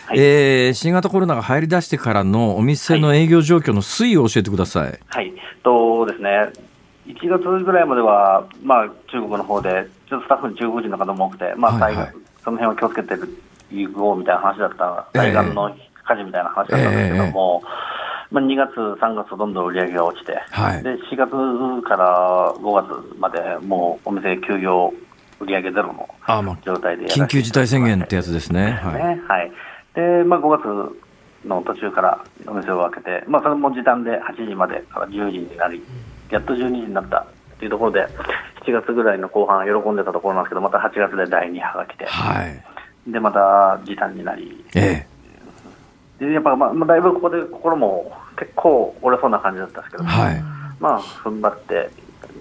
[0.07, 4.99] はい、えー、新型コロナが入り出してからのお店の営業状況の推移を教えてください。
[5.07, 5.31] はい、
[5.63, 6.29] とですね、
[7.05, 12.13] 1月ぐらいまでは、まあ、中国の方で、ちょっとスタッフに中国人の方も多くて、まあ、はいはい、
[12.43, 13.29] その辺は気をつけてる
[13.69, 15.69] 行こうみたいな話だった、対岸の
[16.03, 24.91] 火事みたいな話だったんですけども、えーまあ、2月、3月とどんどん売り上げが落ちて、はい、で4月から5月までもうお店休業、
[25.39, 28.71] 売り上げゼロの状態で緊急事態宣言ってやつですね。
[28.71, 29.51] はい、はい。
[29.93, 35.81] でまあ、5月の途中からお店を開けて、まあ、それも時短で8時までから10時になり、
[36.29, 37.25] やっと12時になった
[37.59, 38.07] というところで、
[38.65, 42.45] 7月ぐらいの後半、喜んでたところなんですけど、また8月で第2波が来て、は
[43.07, 45.05] い、でまた時短になり、え
[46.19, 50.43] え、でやっぱ、まあ、だいぶここで心も結構折れそうな感じだったんですけど、はい、
[50.79, 51.89] まあ、踏ん張って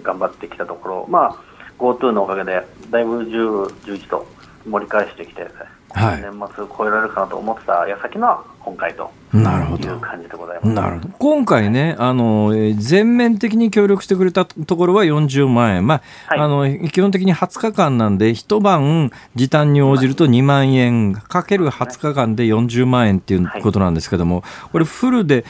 [0.03, 1.37] 頑張ってきたところ、まあ、
[1.79, 4.25] GoTo のおかげで、だいぶ10、11と
[4.67, 5.47] 盛り返してきて、
[5.91, 10.67] はい、年末超えられるかなと思ってた矢先の今回という感じでございます。
[10.73, 11.09] なるほど。
[11.19, 16.01] 今回ねあの、全面的に協力してくれたところは40万円、まあ、
[16.33, 21.13] はい、あの基本的に20日間なんで、一晩時短に応じると2万円。
[21.13, 25.45] かける20日間で40万円っていうことなんですけども、これ、フルで、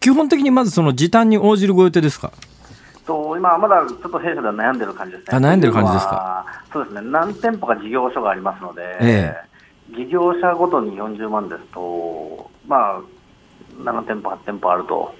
[0.00, 2.30] 基本的にまずその時短に応じるご予定ですか？
[3.06, 5.26] と今、まだちょっと弊社では悩んでる感じですね。
[5.32, 6.44] あ悩んでる感じですか？
[6.72, 7.00] そうですね。
[7.10, 9.34] 何店舗か事業所がありますので、え
[9.90, 13.00] え、事業者ごとに40万ですと、まあ、
[13.78, 15.14] 7店舗、8店舗あると、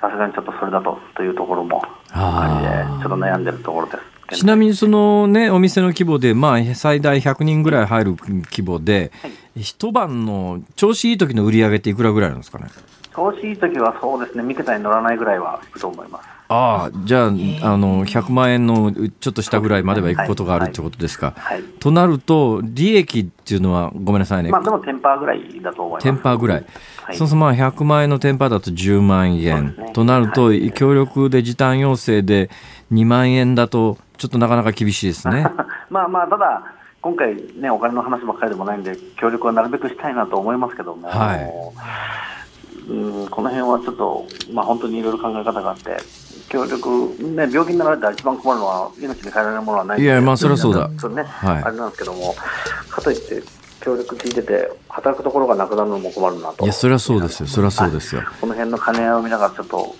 [0.00, 2.60] さすがにちょっとそれだとというところもあ
[2.94, 4.13] りで、ちょっと悩んでるところです。
[4.32, 12.66] ちなみにその、ね、お店の規模で、まあ、最大100人ぐらい入る規模で、はい、一晩の調子いい時の売り上げっていくらぐらいなんですかね？
[13.14, 16.28] 調子いい時はそうですね、三桁に乗らないぐらいはいくと思います。
[16.48, 21.32] ああ、じゃあ、あの、100万円のちょっとしたぐらいまではいくことがあるってことですか？
[21.36, 21.62] はい。
[21.80, 24.50] となると、利益っていうのは、ごめんなさいね。
[24.50, 26.02] まあ、でも、テンパーぐらいだと思います。
[26.02, 26.66] テンパーぐらい。
[27.02, 29.74] はい、そうすると、まあ、100万円のテンパーだと10万円。
[29.78, 32.50] ね、となると、はい、協力で時短要請で
[32.92, 35.46] 2万円だと、ちょっとなかなか厳しいですね。
[35.90, 36.62] まあまあ、ただ、
[37.00, 41.08] 今回ね、お金の話ばっかりでもないんで、協力はなるべくしたいなと思いますけども。
[41.08, 41.50] はい。
[42.88, 45.96] うんこの辺はちょっと、まあ、本当にいろいろ考え方があって、
[46.48, 46.88] 協力、
[47.22, 50.90] ね、病気になられたら一番困るのは、命に変えられるものはないいや、まあ、それはそうだ。
[50.98, 52.34] それね、はい、あれなんですけども、
[52.90, 53.42] かといって、
[53.80, 56.64] 協力聞いてて、働くところがなくなるのも困るなと。
[56.64, 58.22] いや、それはそうですよ、それはそうですよ。
[58.40, 59.94] この辺の兼ね合いを見ながら、ちょっと、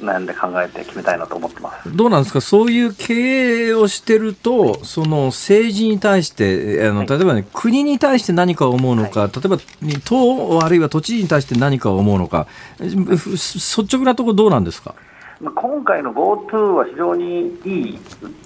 [0.00, 1.96] 悩んで考えて決めたいなと思ってます。
[1.96, 9.58] どうなんですか、そういう経営をしてると、その政治に対して、あの、例えばね、国に対して何か思うのか、はい、例えば
[10.04, 12.46] 党、あるいは都知事に対して何か思うのか、
[12.78, 14.94] 率直なところ、どうなんですか？
[15.40, 17.98] まあ、今回の GoTo は非常にいい、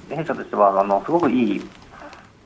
[0.08, 1.62] 弊社としてはあのすごくいい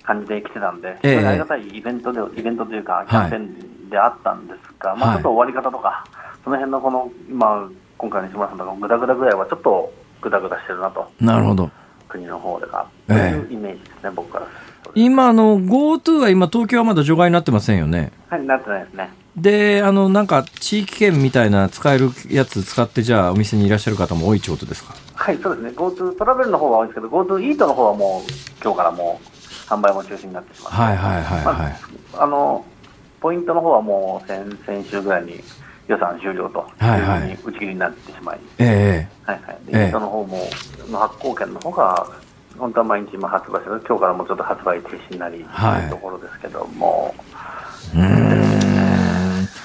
[0.03, 6.05] 感じで来てたんで、えー、ありがたいイベントでイベントというか、キャンペーンであったんですが、はい、まあ、ちょっと終わり方とか、
[6.45, 7.69] その辺のこの、まあ、
[8.05, 9.91] 今回の西村さんとか、ぐだぐだぐらいはちょっと
[10.21, 11.11] ぐだぐだしてるなと。
[11.21, 11.71] なるほど。
[12.07, 14.47] 国の方でが、というイメージですね、僕から
[14.95, 18.13] 今の GoTo は今、東京はまだ除外になってませんよね。
[18.29, 19.11] はい、なってないですね。
[19.39, 24.95] で、あの、なんか、地域券みたいな使えるやつ使って、じゃあ、お店にいらっしゃる方も多いってことですか？
[25.15, 25.71] はい、そうですね。
[25.71, 28.31] GoTo トラベルの方は多いですけど、GoTo イートの方はもう、
[28.63, 29.27] 今日からもう、
[29.67, 30.77] 販売も中止になってしまって。
[30.77, 31.45] はいはいはいはい。
[32.13, 32.67] まあ、あの、
[33.21, 35.43] ポイントの方はもう先、先週ぐらいに
[35.87, 39.73] 予算終了というふうに打ち切りになってしまい、ええはいはい。
[39.73, 40.39] で、イートの方も、
[40.91, 42.07] の発行券の方が、
[42.59, 47.15] 本当は毎日今発売してる今日からもちょっと発売停止になり、はい、というところですけども。
[47.95, 48.45] うん。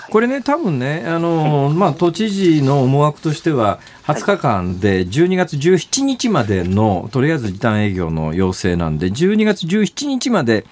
[0.10, 10.66] これね、多分ね、あのまあ、都知事の思惑としては、20日間で12月17日までの、とりあえず時短営業の要請なんで、12月17日まで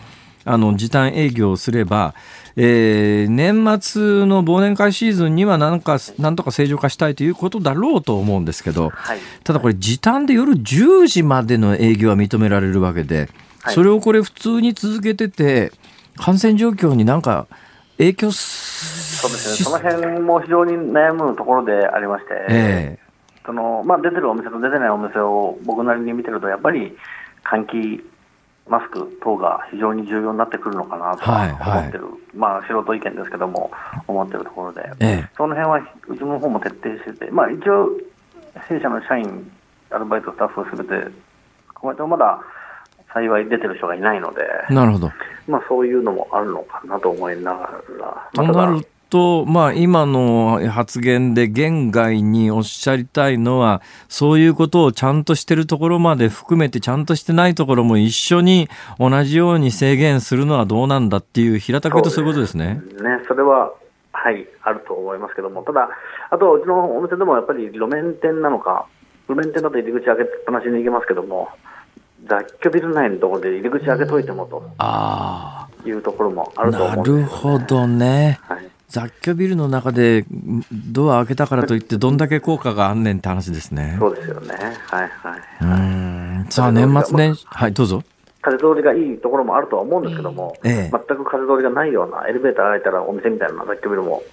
[0.43, 2.16] あの時短営業をすれば、
[2.60, 13.30] えー、年末の忘年会シーズンにはなんか、なんとか正常化したいということだろうと思うんですけど、はい、ただこれ、時短で夜10時までの営業は認められるわけで、
[13.70, 15.72] それをこれ、普通に続けてて、
[16.16, 17.45] 感染状況になんか、
[17.99, 26.95] 影響そうですね、その辺も非常に悩むところでありまして、えー、そのまあ、出てるお店と出てないお店を僕なりに見てると、やっぱり
[27.43, 28.03] 換気、
[28.70, 33.72] マスク等が非常に重要になってくるのかなと思ってる、はいはい、まあ、素人意見ですけども、
[34.07, 37.89] 思ってるところで、えー、その辺はうちの方も徹底してて、まあ、一応、
[38.68, 39.51] 弊社の社員、
[39.89, 41.09] アルバイト、スタッフすべて、
[41.74, 42.41] こうやってまだ
[43.13, 45.11] 幸い出てる人がいないので、なるほど。
[45.47, 48.43] まあそういうのもあるのかなと思いながら。
[48.43, 62.82] となると、まあ今の発言で言外におっしゃりたいのは、そういうことをちゃんとしてるところまで含めてちゃんとしてないところも一緒に同じように制限するのはどうなんだっていう平たく言うとそういうことですね。
[63.01, 63.74] ね、それは
[64.20, 65.89] はい、あると思いますけども、ただ、
[66.32, 68.88] あと、うちのお店でもやっぱり路面店なのか、
[69.30, 71.49] 路面店だと入り口開けっぱなしに行けますけども、
[72.28, 74.64] 雑居ビル内のところで入り口開けといてもと
[75.88, 78.39] いうところもあると思うんです、ね、なるほどね。
[78.41, 80.26] はい雑居ビルの中で
[80.72, 83.98] ドア開けたからといってどんだけ効果があんねんって話ですね。
[84.00, 84.56] そうですよね。
[84.56, 86.52] はいはい、はい。
[86.52, 88.04] さあ年末年始、はいどうぞ。
[88.42, 94.24] 風通りがいいところもあるとは思うんですけども、ええ、全く風通りがないようなエレベーター開いたらお店みたいな雑居ビルも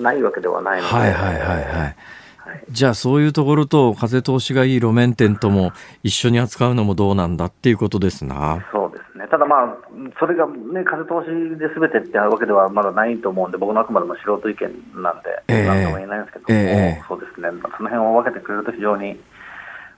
[0.00, 0.94] ないわけではないので。
[0.94, 1.96] はいはいはいはい。
[2.70, 5.72] じゃあそういうところと風通しがいい路面店とも
[6.02, 8.66] 一緒に扱うのもどうなんだっていうことですな。
[8.72, 8.89] そう。
[9.30, 9.76] ただまあ、
[10.18, 17.00] それがね、風通しで全てってあるわけではまだないと思うんで、僕のあくまでも素人意見なんで、えー、なんとも言えないんですけども、え。
[17.00, 17.48] ー、そうですね。
[17.76, 19.20] その辺を分けてくれると非常に、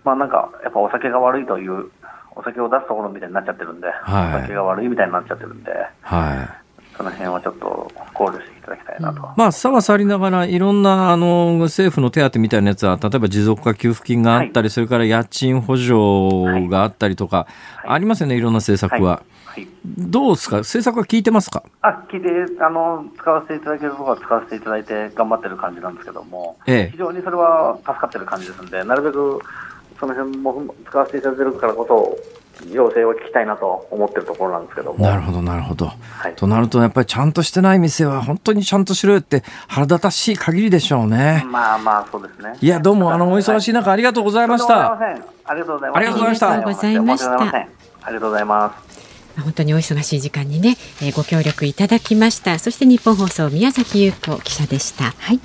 [0.05, 1.89] まあなんか、やっぱお酒が悪いという、
[2.37, 5.73] お酒を出すところみたいになっちゃってるんで、はい、お酒が悪いみたいになっちゃってるんで、
[6.03, 6.62] はい
[6.97, 9.23] その辺はちょっと考慮していただきたいなと。
[9.37, 19.23] まあ、さはさりながら、いろんなあの政府の手当みたいなやつは、例えば持続化給付金があったり、はい、それから家賃補助があったりとか、はい、ありますよね、いろんな政策は。
[19.45, 21.63] はい、どうですか、政策は聞いてますか？
[21.83, 22.29] あ聞いて
[22.63, 29.41] あの、使わせていただけるところは使わせていただいて、頑張ってる感じなんですけども、ええ、非常にそれは助かってる感じですので、なるべく
[29.99, 32.17] その辺も使わせていただけるからこそ、
[32.71, 34.99] 要請を聞きたいなと思ってるところなんですけども。
[34.99, 35.87] なるほど、なるほど。
[35.87, 41.45] はい、となると、やっぱりちゃんとしてない店は、本当にちゃんとしろよって腹立たしい限りでしょうね。
[41.47, 42.57] まあまあ、そうですね。
[42.61, 44.93] いや、どうも、あの、お忙しい中、ありがとうございました。
[44.93, 45.99] ありがとうございました。
[45.99, 46.51] ありがとうございました。
[46.51, 47.67] ありがとうございました。
[48.05, 48.93] ありがとうございます。
[49.41, 52.59] 本当にお忙しい時間にね、えー、ご協力いただきました。
[52.59, 55.15] そして日本放送宮崎優子記者でした。
[55.19, 55.41] はい。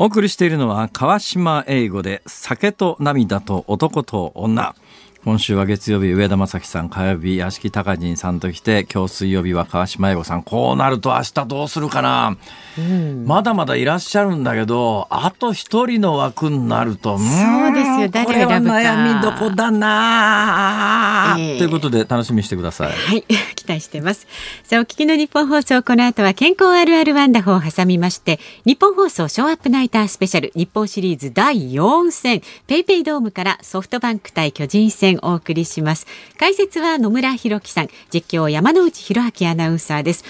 [0.00, 4.76] お送りしているのは川島英語で酒と涙と男と女。
[5.24, 10.44] 今週は月曜日上田正樹さん火曜日屋敷隆人さんときて今日水曜日は川島英吾さん。
[10.44, 12.38] こうなると明日どうするかな、
[12.78, 17.26] うん、まだまだいらっしゃるんだけどあと一人の枠になるとそう
[17.74, 18.08] ですよ。
[18.08, 18.74] 誰を選ぶか。
[18.76, 22.92] 悩みどこだな、えー、ということで楽しみにしてください。
[22.92, 23.24] はい。
[23.56, 24.28] 期待してます。
[24.62, 36.06] さあお聞きの日本放送この後は健康あるあるワンダホを挟みまして日本放送ショーアップナイタースペシャル日本シリーズ第4戦ペイペイドームからソフトバンク対巨人戦戦お送りします。
[36.38, 40.24] 解説は野村弘樹さん実況山内博明アナウンサーです。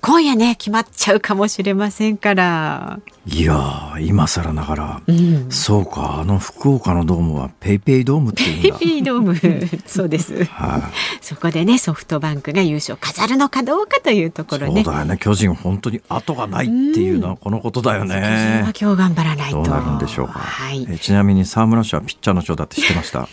[0.00, 3.00] 今夜ね決まっちゃうかもしれませんから。
[3.26, 8.78] いや今更ながら、うん、そうかあの福岡のドームはペイペイドームっていうんだ。
[8.78, 9.34] ペイペイドーム。
[9.86, 10.90] そうです、はあ、
[11.20, 14.84] そこでねソフトバンクが優勝飾るのかどうかというところね。
[14.84, 15.18] そうだよね。
[15.18, 19.62] 巨人本当に後がないっていうのはこのことだよね、うん、巨人は今日頑張らないと。
[19.62, 23.28] どうなるんでしょうか、はい、えちなみに沢村氏はピッチャーの賞だって知ってました？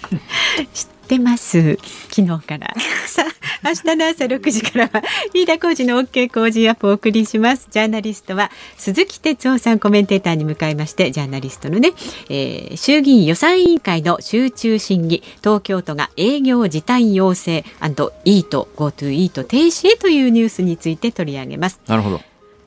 [0.73, 1.77] 知 ってます。
[2.09, 2.73] 昨日から。
[3.05, 3.25] さ
[3.63, 5.03] あ明日の朝6時からは
[5.33, 7.67] 飯田浩二の OK 工事アップをお送りします。
[7.69, 11.91] ジャーナリストは鈴木哲夫さんコメンテーターに向かいましてジャーナリストのね、
[12.29, 21.81] えー、衆議院予算委員会の集中審議東京都が営業時短要請イート GoTo イート停止へというニュースについて取り上げます。
[21.87, 22.21] なるほど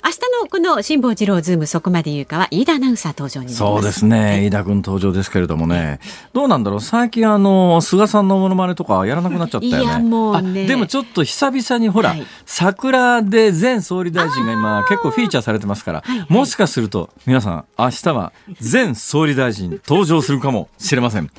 [0.05, 5.98] 明日のこの辛坊治郎ズームそこまで言うかは飯田アナウンサー登場になりそうですね、はい、飯田君登場ですけれどもね。
[6.34, 6.80] どうなんだろう？
[6.82, 9.82] 最近あの菅さんのものまねとかやらなくなっちゃったよね。
[9.82, 10.66] いやもうね。
[10.66, 16.18] でもちょっと久々にほら、はい、桜で前総理大臣が今結構フィーチャーされてますから、はい。
[16.18, 21.30] はい、もしかすると皆さん明日は前総理大臣登場するかもしれません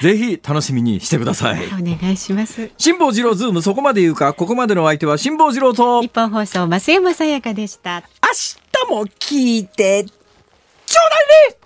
[0.00, 1.66] ぜひ楽しみにしてください。
[1.66, 2.70] お願いします。
[2.78, 6.02] 辛坊治郎ズームそこまで言うか、ここまでの相手は辛坊治郎と。
[6.02, 8.02] 日本放送増山さやかでした。
[8.86, 10.04] 明日も聞いて。
[10.04, 11.57] ちょうだいね。